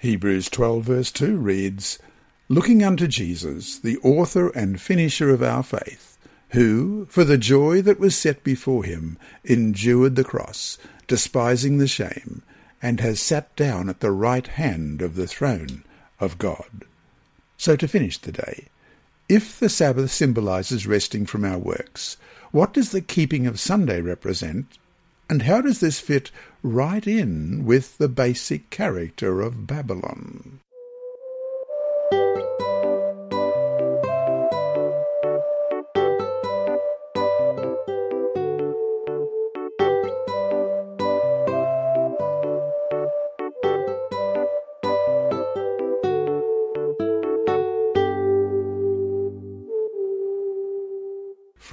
Hebrews 0.00 0.50
12 0.50 0.84
verse 0.84 1.10
2 1.10 1.38
reads, 1.38 1.98
Looking 2.50 2.84
unto 2.84 3.06
Jesus, 3.06 3.78
the 3.78 3.96
author 4.02 4.50
and 4.50 4.78
finisher 4.78 5.30
of 5.30 5.42
our 5.42 5.62
faith, 5.62 6.13
who, 6.54 7.06
for 7.06 7.24
the 7.24 7.38
joy 7.38 7.82
that 7.82 8.00
was 8.00 8.16
set 8.16 8.42
before 8.42 8.84
him, 8.84 9.18
endured 9.44 10.16
the 10.16 10.24
cross, 10.24 10.78
despising 11.06 11.78
the 11.78 11.86
shame, 11.86 12.42
and 12.80 13.00
has 13.00 13.20
sat 13.20 13.54
down 13.56 13.88
at 13.88 14.00
the 14.00 14.10
right 14.10 14.46
hand 14.46 15.02
of 15.02 15.16
the 15.16 15.26
throne 15.26 15.84
of 16.18 16.38
God. 16.38 16.84
So 17.56 17.76
to 17.76 17.88
finish 17.88 18.18
the 18.18 18.32
day, 18.32 18.66
if 19.28 19.58
the 19.58 19.68
Sabbath 19.68 20.10
symbolizes 20.10 20.86
resting 20.86 21.26
from 21.26 21.44
our 21.44 21.58
works, 21.58 22.16
what 22.50 22.72
does 22.72 22.90
the 22.90 23.00
keeping 23.00 23.46
of 23.46 23.58
Sunday 23.58 24.00
represent, 24.00 24.78
and 25.28 25.42
how 25.42 25.60
does 25.60 25.80
this 25.80 25.98
fit 25.98 26.30
right 26.62 27.06
in 27.06 27.64
with 27.64 27.98
the 27.98 28.08
basic 28.08 28.70
character 28.70 29.40
of 29.40 29.66
Babylon? 29.66 30.60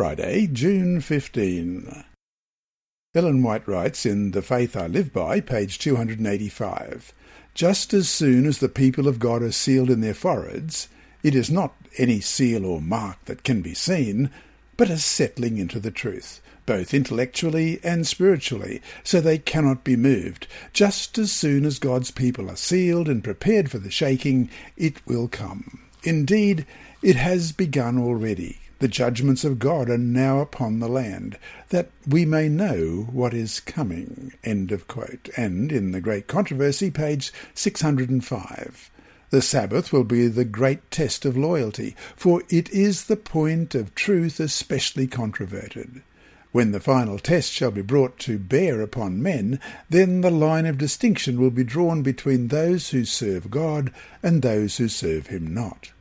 Friday, 0.02 0.48
June 0.48 1.00
15. 1.00 2.04
Ellen 3.14 3.44
White 3.44 3.68
writes 3.68 4.04
in 4.04 4.32
The 4.32 4.42
Faith 4.42 4.76
I 4.76 4.88
Live 4.88 5.14
By, 5.14 5.42
page 5.42 5.78
285, 5.78 7.14
Just 7.54 7.94
as 7.94 8.10
soon 8.10 8.48
as 8.48 8.58
the 8.58 8.68
people 8.68 9.08
of 9.08 9.20
God 9.20 9.44
are 9.44 9.52
sealed 9.52 9.92
in 9.92 10.02
their 10.02 10.16
foreheads, 10.16 10.88
it 11.22 11.36
is 11.36 11.52
not 11.52 11.76
any 12.00 12.20
seal 12.20 12.66
or 12.66 12.82
mark 12.82 13.24
that 13.26 13.44
can 13.44 13.62
be 13.62 13.76
seen, 13.76 14.32
but 14.76 14.90
a 14.90 14.98
settling 14.98 15.60
into 15.60 15.80
the 15.80 15.92
truth, 15.92 16.42
both 16.66 16.96
intellectually 16.96 17.80
and 17.84 18.08
spiritually, 18.08 18.82
so 19.04 19.22
they 19.22 19.38
cannot 19.38 19.84
be 19.84 19.96
moved. 19.96 20.48
Just 20.74 21.20
as 21.20 21.32
soon 21.32 21.64
as 21.64 21.78
God's 21.78 22.10
people 22.10 22.50
are 22.50 22.56
sealed 22.56 23.08
and 23.08 23.24
prepared 23.24 23.70
for 23.70 23.78
the 23.78 23.92
shaking, 23.92 24.50
it 24.76 25.06
will 25.06 25.28
come. 25.28 25.80
Indeed, 26.04 26.66
it 27.04 27.18
has 27.18 27.52
begun 27.52 28.00
already. 28.00 28.58
The 28.82 28.88
judgments 28.88 29.44
of 29.44 29.60
God 29.60 29.92
are 29.92 29.98
now 30.00 30.40
upon 30.40 30.80
the 30.80 30.90
land, 30.90 31.38
that 31.70 31.92
we 32.08 32.26
may 32.26 32.50
know 32.50 33.08
what 33.12 33.32
is 33.32 33.60
coming. 33.60 34.34
End 34.44 34.72
of 34.72 34.88
quote. 34.88 35.30
And 35.38 35.72
in 35.72 35.92
the 35.92 36.02
Great 36.02 36.26
Controversy, 36.26 36.90
page 36.90 37.32
605. 37.54 38.90
The 39.30 39.42
Sabbath 39.44 39.94
will 39.94 40.04
be 40.04 40.28
the 40.28 40.46
great 40.46 40.90
test 40.90 41.26
of 41.26 41.38
loyalty, 41.38 41.96
for 42.16 42.42
it 42.50 42.72
is 42.72 43.04
the 43.04 43.16
point 43.16 43.76
of 43.76 43.94
truth 43.94 44.40
especially 44.40 45.06
controverted. 45.06 46.02
When 46.52 46.72
the 46.72 46.80
final 46.80 47.20
test 47.20 47.52
shall 47.52 47.70
be 47.70 47.84
brought 47.84 48.18
to 48.22 48.40
bear 48.40 48.82
upon 48.82 49.22
men, 49.22 49.60
then 49.92 50.22
the 50.22 50.32
line 50.32 50.66
of 50.66 50.80
distinction 50.80 51.40
will 51.40 51.52
be 51.52 51.64
drawn 51.64 52.02
between 52.02 52.48
those 52.48 52.90
who 52.90 53.06
serve 53.06 53.52
God 53.52 53.92
and 54.24 54.42
those 54.42 54.78
who 54.78 54.88
serve 54.88 55.28
him 55.28 55.54
not 55.54 55.92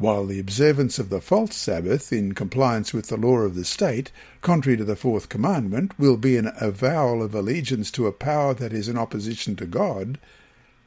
while 0.00 0.24
the 0.24 0.40
observance 0.40 0.98
of 0.98 1.10
the 1.10 1.20
false 1.20 1.54
Sabbath, 1.54 2.10
in 2.10 2.32
compliance 2.32 2.94
with 2.94 3.08
the 3.08 3.18
law 3.18 3.36
of 3.40 3.54
the 3.54 3.66
state, 3.66 4.10
contrary 4.40 4.74
to 4.74 4.84
the 4.84 4.96
fourth 4.96 5.28
commandment, 5.28 5.92
will 5.98 6.16
be 6.16 6.38
an 6.38 6.50
avowal 6.58 7.22
of 7.22 7.34
allegiance 7.34 7.90
to 7.90 8.06
a 8.06 8.12
power 8.12 8.54
that 8.54 8.72
is 8.72 8.88
in 8.88 8.96
opposition 8.96 9.54
to 9.56 9.66
God, 9.66 10.18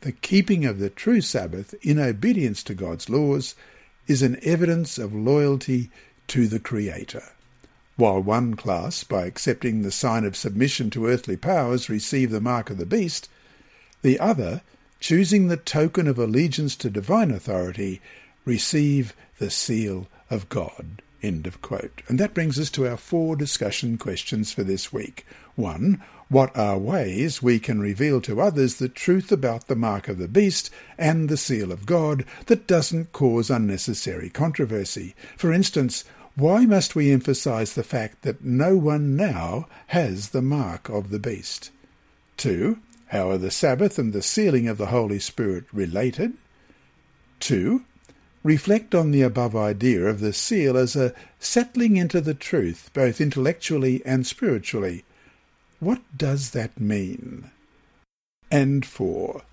the 0.01 0.13
keeping 0.13 0.65
of 0.65 0.79
the 0.79 0.89
true 0.89 1.21
Sabbath 1.21 1.75
in 1.83 1.99
obedience 1.99 2.63
to 2.63 2.73
God's 2.73 3.07
laws 3.07 3.53
is 4.07 4.23
an 4.23 4.39
evidence 4.41 4.97
of 4.97 5.13
loyalty 5.13 5.91
to 6.29 6.47
the 6.47 6.59
Creator. 6.59 7.23
While 7.97 8.19
one 8.19 8.55
class, 8.55 9.03
by 9.03 9.27
accepting 9.27 9.83
the 9.83 9.91
sign 9.91 10.25
of 10.25 10.35
submission 10.35 10.89
to 10.89 11.05
earthly 11.05 11.37
powers, 11.37 11.87
receive 11.87 12.31
the 12.31 12.41
mark 12.41 12.71
of 12.71 12.79
the 12.79 12.85
beast, 12.87 13.29
the 14.01 14.19
other, 14.19 14.63
choosing 14.99 15.49
the 15.49 15.57
token 15.57 16.07
of 16.07 16.17
allegiance 16.17 16.75
to 16.77 16.89
divine 16.89 17.29
authority, 17.29 18.01
receive 18.45 19.15
the 19.39 19.49
seal 19.49 20.07
of 20.29 20.49
God. 20.49 21.01
End 21.21 21.47
of 21.47 21.61
quote. 21.61 22.01
And 22.07 22.19
that 22.19 22.33
brings 22.33 22.59
us 22.59 22.69
to 22.71 22.87
our 22.87 22.97
four 22.97 23.35
discussion 23.35 23.97
questions 23.97 24.51
for 24.51 24.63
this 24.63 24.91
week. 24.91 25.25
One, 25.55 26.03
what 26.27 26.55
are 26.57 26.77
ways 26.77 27.41
we 27.41 27.59
can 27.59 27.79
reveal 27.79 28.19
to 28.21 28.41
others 28.41 28.75
the 28.75 28.89
truth 28.89 29.31
about 29.31 29.67
the 29.67 29.75
mark 29.75 30.07
of 30.07 30.17
the 30.17 30.27
beast 30.27 30.69
and 30.97 31.29
the 31.29 31.37
seal 31.37 31.71
of 31.71 31.85
God 31.85 32.25
that 32.47 32.67
doesn't 32.67 33.13
cause 33.13 33.49
unnecessary 33.49 34.29
controversy? 34.29 35.15
For 35.37 35.53
instance, 35.53 36.03
why 36.35 36.65
must 36.65 36.95
we 36.95 37.11
emphasize 37.11 37.73
the 37.73 37.83
fact 37.83 38.23
that 38.23 38.43
no 38.43 38.75
one 38.75 39.15
now 39.15 39.67
has 39.87 40.29
the 40.29 40.41
mark 40.41 40.89
of 40.89 41.09
the 41.09 41.19
beast? 41.19 41.69
2. 42.37 42.79
How 43.07 43.29
are 43.29 43.37
the 43.37 43.51
Sabbath 43.51 43.99
and 43.99 44.11
the 44.11 44.23
sealing 44.23 44.67
of 44.67 44.79
the 44.79 44.87
Holy 44.87 45.19
Spirit 45.19 45.65
related? 45.71 46.33
2. 47.41 47.85
Reflect 48.43 48.93
on 48.93 49.11
the 49.11 49.21
above 49.21 49.55
idea 49.55 50.05
of 50.05 50.19
the 50.19 50.33
seal 50.33 50.75
as 50.75 50.97
a 50.97 51.13
settling 51.39 51.95
into 51.95 52.19
the 52.19 52.33
truth, 52.33 52.89
both 52.93 53.21
intellectually 53.21 54.01
and 54.05 54.27
spiritually. 54.27 55.05
What 55.79 56.01
does 56.15 56.51
that 56.51 56.79
mean? 56.79 57.51
And 58.51 58.85
4. 58.85 59.43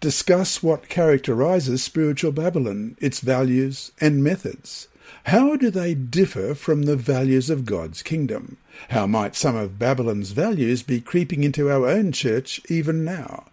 Discuss 0.00 0.62
what 0.62 0.88
characterizes 0.88 1.82
spiritual 1.82 2.32
Babylon, 2.32 2.96
its 2.98 3.20
values 3.20 3.92
and 4.00 4.24
methods. 4.24 4.88
How 5.24 5.56
do 5.56 5.70
they 5.70 5.92
differ 5.92 6.54
from 6.54 6.84
the 6.84 6.96
values 6.96 7.50
of 7.50 7.66
God's 7.66 8.02
kingdom? 8.02 8.56
How 8.88 9.06
might 9.06 9.36
some 9.36 9.56
of 9.56 9.78
Babylon's 9.78 10.32
values 10.32 10.82
be 10.82 11.02
creeping 11.02 11.44
into 11.44 11.70
our 11.70 11.86
own 11.86 12.12
church 12.12 12.62
even 12.70 13.04
now? 13.04 13.44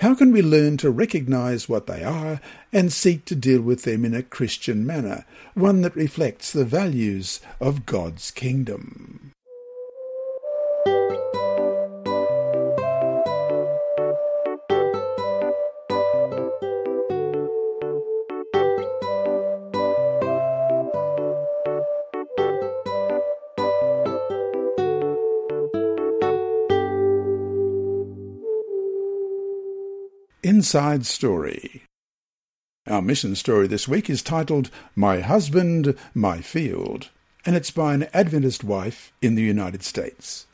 How 0.00 0.14
can 0.14 0.30
we 0.30 0.42
learn 0.42 0.76
to 0.78 0.90
recognize 0.90 1.68
what 1.68 1.88
they 1.88 2.04
are 2.04 2.40
and 2.72 2.92
seek 2.92 3.24
to 3.24 3.34
deal 3.34 3.60
with 3.60 3.82
them 3.82 4.04
in 4.04 4.14
a 4.14 4.22
Christian 4.22 4.86
manner, 4.86 5.24
one 5.54 5.82
that 5.82 5.96
reflects 5.96 6.52
the 6.52 6.64
values 6.64 7.40
of 7.60 7.84
God's 7.84 8.30
kingdom? 8.30 9.32
Inside 30.44 31.04
Story. 31.04 31.82
Our 32.86 33.02
mission 33.02 33.34
story 33.34 33.66
this 33.66 33.88
week 33.88 34.08
is 34.08 34.22
titled 34.22 34.70
My 34.94 35.18
Husband, 35.18 35.96
My 36.14 36.40
Field, 36.40 37.10
and 37.44 37.56
it's 37.56 37.72
by 37.72 37.92
an 37.92 38.06
Adventist 38.14 38.62
wife 38.62 39.12
in 39.20 39.34
the 39.34 39.42
United 39.42 39.82
States. 39.82 40.46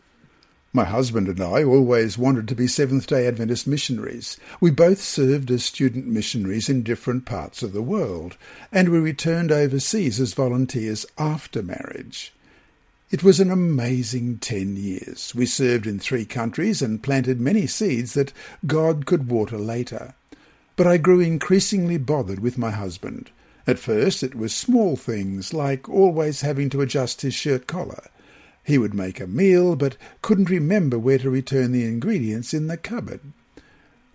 My 0.73 0.85
husband 0.85 1.29
and 1.29 1.39
I 1.39 1.65
always 1.65 2.17
wanted 2.17 2.49
to 2.49 2.55
be 2.55 2.67
Seventh 2.67 3.07
day 3.07 3.27
Adventist 3.27 3.67
missionaries. 3.67 4.39
We 4.59 4.71
both 4.71 5.03
served 5.03 5.51
as 5.51 5.67
student 5.67 6.07
missionaries 6.07 6.71
in 6.71 6.83
different 6.83 7.27
parts 7.27 7.63
of 7.63 7.75
the 7.75 7.83
world, 7.83 8.39
and 8.73 8.89
we 8.89 8.99
returned 8.99 9.53
overseas 9.53 10.19
as 10.19 10.33
volunteers 10.33 11.05
after 11.19 11.63
marriage. 11.63 12.33
It 13.15 13.23
was 13.23 13.39
an 13.39 13.53
amazing 13.53 14.39
ten 14.39 14.75
years. 14.75 15.33
We 15.37 15.47
served 15.47 15.87
in 15.87 16.01
three 16.01 16.25
countries 16.25 16.83
and 16.83 17.01
planted 17.01 17.41
many 17.41 17.65
seeds 17.69 18.15
that 18.15 18.33
God 18.67 19.07
could 19.07 19.31
water 19.31 19.57
later. 19.57 20.17
But 20.75 20.89
I 20.89 20.97
grew 20.97 21.21
increasingly 21.21 21.97
bothered 21.97 22.41
with 22.41 22.59
my 22.59 22.73
husband. 22.73 23.31
At 23.69 23.79
first 23.79 24.25
it 24.25 24.35
was 24.35 24.53
small 24.53 24.97
things, 24.97 25.55
like 25.55 25.89
always 25.89 26.41
having 26.41 26.69
to 26.71 26.81
adjust 26.81 27.23
his 27.23 27.35
shirt 27.35 27.69
collar. 27.69 28.09
He 28.65 28.79
would 28.79 28.95
make 28.95 29.21
a 29.21 29.29
meal, 29.29 29.77
but 29.77 29.97
couldn't 30.21 30.51
remember 30.51 30.99
where 30.99 31.19
to 31.19 31.31
return 31.31 31.71
the 31.71 31.85
ingredients 31.85 32.53
in 32.53 32.67
the 32.67 32.77
cupboard. 32.77 33.21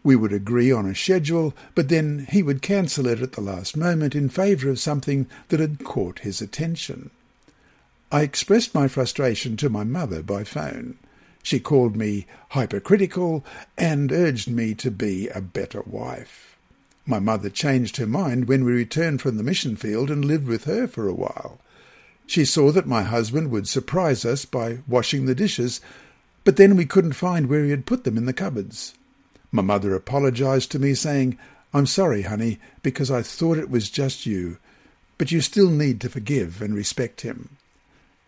We 0.03 0.17
would 0.17 0.33
agree 0.33 0.73
on 0.73 0.85
a 0.85 0.93
schedule, 0.93 1.53
but 1.73 1.87
then 1.87 2.27
he 2.29 2.43
would 2.43 2.61
cancel 2.61 3.07
it 3.07 3.21
at 3.21 3.31
the 3.31 3.39
last 3.39 3.77
moment 3.77 4.13
in 4.13 4.27
favour 4.27 4.69
of 4.69 4.77
something 4.77 5.27
that 5.47 5.61
had 5.61 5.85
caught 5.85 6.19
his 6.19 6.41
attention. 6.41 7.11
I 8.11 8.21
expressed 8.21 8.73
my 8.73 8.87
frustration 8.87 9.55
to 9.57 9.69
my 9.69 9.83
mother 9.83 10.23
by 10.23 10.43
phone. 10.43 10.97
She 11.43 11.59
called 11.59 11.95
me 11.95 12.25
hypercritical 12.49 13.45
and 13.77 14.11
urged 14.11 14.49
me 14.49 14.73
to 14.75 14.89
be 14.89 15.27
a 15.27 15.41
better 15.41 15.83
wife. 15.83 16.57
My 17.05 17.19
mother 17.19 17.51
changed 17.51 17.97
her 17.97 18.07
mind 18.07 18.47
when 18.47 18.65
we 18.65 18.71
returned 18.71 19.21
from 19.21 19.37
the 19.37 19.43
mission 19.43 19.75
field 19.75 20.09
and 20.09 20.25
lived 20.25 20.47
with 20.47 20.63
her 20.63 20.87
for 20.87 21.07
a 21.07 21.13
while. 21.13 21.59
She 22.25 22.45
saw 22.45 22.71
that 22.71 22.87
my 22.87 23.03
husband 23.03 23.51
would 23.51 23.67
surprise 23.67 24.25
us 24.25 24.43
by 24.43 24.79
washing 24.87 25.25
the 25.25 25.35
dishes, 25.35 25.79
but 26.43 26.55
then 26.55 26.75
we 26.75 26.85
couldn't 26.85 27.13
find 27.13 27.47
where 27.47 27.63
he 27.63 27.69
had 27.69 27.85
put 27.85 28.05
them 28.05 28.17
in 28.17 28.25
the 28.25 28.33
cupboards. 28.33 28.95
My 29.51 29.61
mother 29.61 29.93
apologized 29.93 30.71
to 30.71 30.79
me, 30.79 30.95
saying, 30.95 31.37
I'm 31.75 31.85
sorry, 31.85 32.23
honey, 32.23 32.59
because 32.81 33.11
I 33.11 33.21
thought 33.21 33.59
it 33.59 33.69
was 33.69 33.89
just 33.89 34.25
you, 34.25 34.57
but 35.19 35.31
you 35.31 35.41
still 35.41 35.69
need 35.69 36.01
to 36.01 36.09
forgive 36.09 36.61
and 36.61 36.73
respect 36.73 37.21
him. 37.21 37.57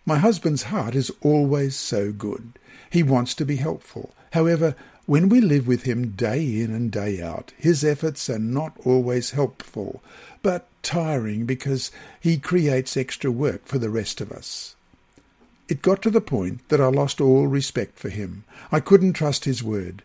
My 0.05 0.17
husband's 0.17 0.63
heart 0.63 0.95
is 0.95 1.11
always 1.21 1.75
so 1.75 2.11
good. 2.11 2.53
He 2.89 3.03
wants 3.03 3.35
to 3.35 3.45
be 3.45 3.57
helpful. 3.57 4.13
However, 4.31 4.75
when 5.05 5.29
we 5.29 5.41
live 5.41 5.67
with 5.67 5.83
him 5.83 6.11
day 6.11 6.61
in 6.61 6.73
and 6.73 6.91
day 6.91 7.21
out, 7.21 7.51
his 7.57 7.83
efforts 7.83 8.29
are 8.29 8.39
not 8.39 8.77
always 8.85 9.31
helpful, 9.31 10.01
but 10.41 10.67
tiring 10.83 11.45
because 11.45 11.91
he 12.19 12.37
creates 12.37 12.97
extra 12.97 13.31
work 13.31 13.65
for 13.65 13.77
the 13.77 13.89
rest 13.89 14.21
of 14.21 14.31
us. 14.31 14.75
It 15.67 15.81
got 15.81 16.01
to 16.03 16.09
the 16.09 16.21
point 16.21 16.67
that 16.69 16.81
I 16.81 16.87
lost 16.87 17.21
all 17.21 17.47
respect 17.47 17.97
for 17.99 18.09
him. 18.09 18.43
I 18.71 18.79
couldn't 18.79 19.13
trust 19.13 19.45
his 19.45 19.63
word. 19.63 20.03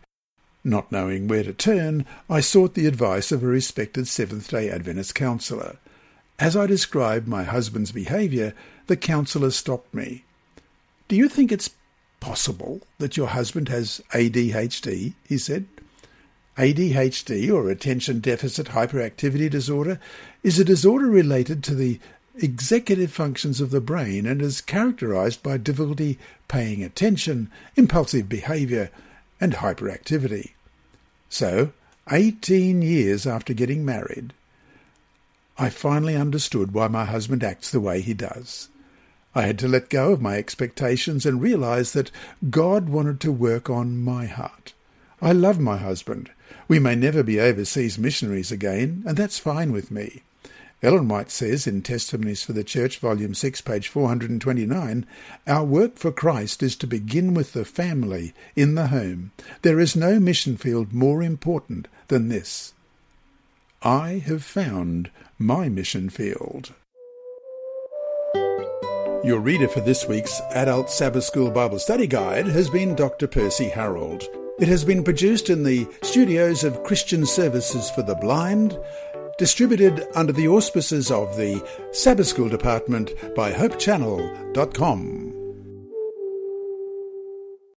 Not 0.63 0.91
knowing 0.91 1.27
where 1.27 1.43
to 1.43 1.53
turn, 1.53 2.05
I 2.29 2.41
sought 2.41 2.73
the 2.73 2.85
advice 2.85 3.31
of 3.31 3.43
a 3.43 3.47
respected 3.47 4.07
Seventh 4.07 4.49
day 4.49 4.69
Adventist 4.69 5.15
counsellor. 5.15 5.77
As 6.39 6.55
I 6.55 6.67
described 6.67 7.27
my 7.27 7.43
husband's 7.43 7.91
behaviour, 7.91 8.53
the 8.85 8.95
counsellor 8.95 9.49
stopped 9.49 9.93
me. 9.93 10.23
Do 11.07 11.15
you 11.15 11.29
think 11.29 11.51
it's 11.51 11.71
possible 12.19 12.81
that 12.99 13.17
your 13.17 13.27
husband 13.27 13.69
has 13.69 14.01
ADHD? 14.11 15.13
he 15.27 15.37
said. 15.37 15.65
ADHD, 16.57 17.51
or 17.51 17.69
Attention 17.69 18.19
Deficit 18.19 18.67
Hyperactivity 18.67 19.49
Disorder, 19.49 19.99
is 20.43 20.59
a 20.59 20.65
disorder 20.65 21.07
related 21.07 21.63
to 21.63 21.75
the 21.75 21.99
executive 22.35 23.11
functions 23.11 23.59
of 23.59 23.71
the 23.71 23.81
brain 23.81 24.27
and 24.27 24.41
is 24.41 24.61
characterized 24.61 25.41
by 25.41 25.57
difficulty 25.57 26.19
paying 26.47 26.83
attention, 26.83 27.49
impulsive 27.75 28.29
behavior, 28.29 28.91
and 29.41 29.53
hyperactivity. 29.53 30.51
So, 31.29 31.71
18 32.11 32.81
years 32.81 33.25
after 33.25 33.53
getting 33.53 33.83
married, 33.83 34.33
I 35.59 35.69
finally 35.69 36.15
understood 36.15 36.73
why 36.73 36.87
my 36.87 37.05
husband 37.05 37.43
acts 37.43 37.71
the 37.71 37.79
way 37.79 38.01
he 38.01 38.13
does. 38.13 38.69
I 39.33 39.41
had 39.43 39.57
to 39.59 39.67
let 39.67 39.89
go 39.89 40.11
of 40.11 40.21
my 40.21 40.37
expectations 40.37 41.25
and 41.25 41.41
realize 41.41 41.93
that 41.93 42.11
God 42.49 42.89
wanted 42.89 43.19
to 43.21 43.31
work 43.31 43.69
on 43.69 44.03
my 44.03 44.25
heart. 44.25 44.73
I 45.21 45.31
love 45.31 45.59
my 45.59 45.77
husband. 45.77 46.29
We 46.67 46.79
may 46.79 46.95
never 46.95 47.23
be 47.23 47.39
overseas 47.39 47.97
missionaries 47.97 48.51
again, 48.51 49.03
and 49.07 49.17
that's 49.17 49.39
fine 49.39 49.71
with 49.71 49.89
me. 49.89 50.21
Ellen 50.83 51.07
White 51.07 51.31
says 51.31 51.65
in 51.65 51.81
Testimonies 51.81 52.43
for 52.43 52.53
the 52.53 52.63
Church, 52.63 52.99
Volume 52.99 53.33
6, 53.33 53.61
page 53.61 53.87
429, 53.87 55.07
Our 55.47 55.63
work 55.63 55.97
for 55.97 56.11
Christ 56.11 56.61
is 56.61 56.75
to 56.75 56.85
begin 56.85 57.33
with 57.33 57.53
the 57.53 57.65
family, 57.65 58.33
in 58.55 58.75
the 58.75 58.87
home. 58.87 59.31
There 59.63 59.79
is 59.79 59.95
no 59.95 60.19
mission 60.19 60.55
field 60.55 60.93
more 60.93 61.23
important 61.23 61.87
than 62.09 62.27
this. 62.29 62.75
I 63.83 64.23
have 64.25 64.43
found 64.43 65.11
my 65.37 65.69
mission 65.69 66.09
field. 66.09 66.73
Your 69.23 69.39
reader 69.39 69.67
for 69.67 69.81
this 69.81 70.07
week's 70.07 70.41
Adult 70.51 70.89
Sabbath 70.89 71.25
School 71.25 71.51
Bible 71.51 71.77
Study 71.77 72.07
Guide 72.07 72.47
has 72.47 72.71
been 72.71 72.95
Dr. 72.95 73.27
Percy 73.27 73.69
Harold. 73.69 74.23
It 74.59 74.67
has 74.67 74.83
been 74.83 75.03
produced 75.03 75.51
in 75.51 75.63
the 75.63 75.87
studios 76.01 76.63
of 76.63 76.83
Christian 76.83 77.23
Services 77.25 77.91
for 77.91 78.01
the 78.01 78.15
Blind, 78.15 78.79
distributed 79.37 80.07
under 80.15 80.33
the 80.33 80.47
auspices 80.47 81.11
of 81.11 81.37
the 81.37 81.63
Sabbath 81.91 82.27
School 82.27 82.49
Department 82.49 83.11
by 83.35 83.51
HopeChannel.com. 83.51 85.36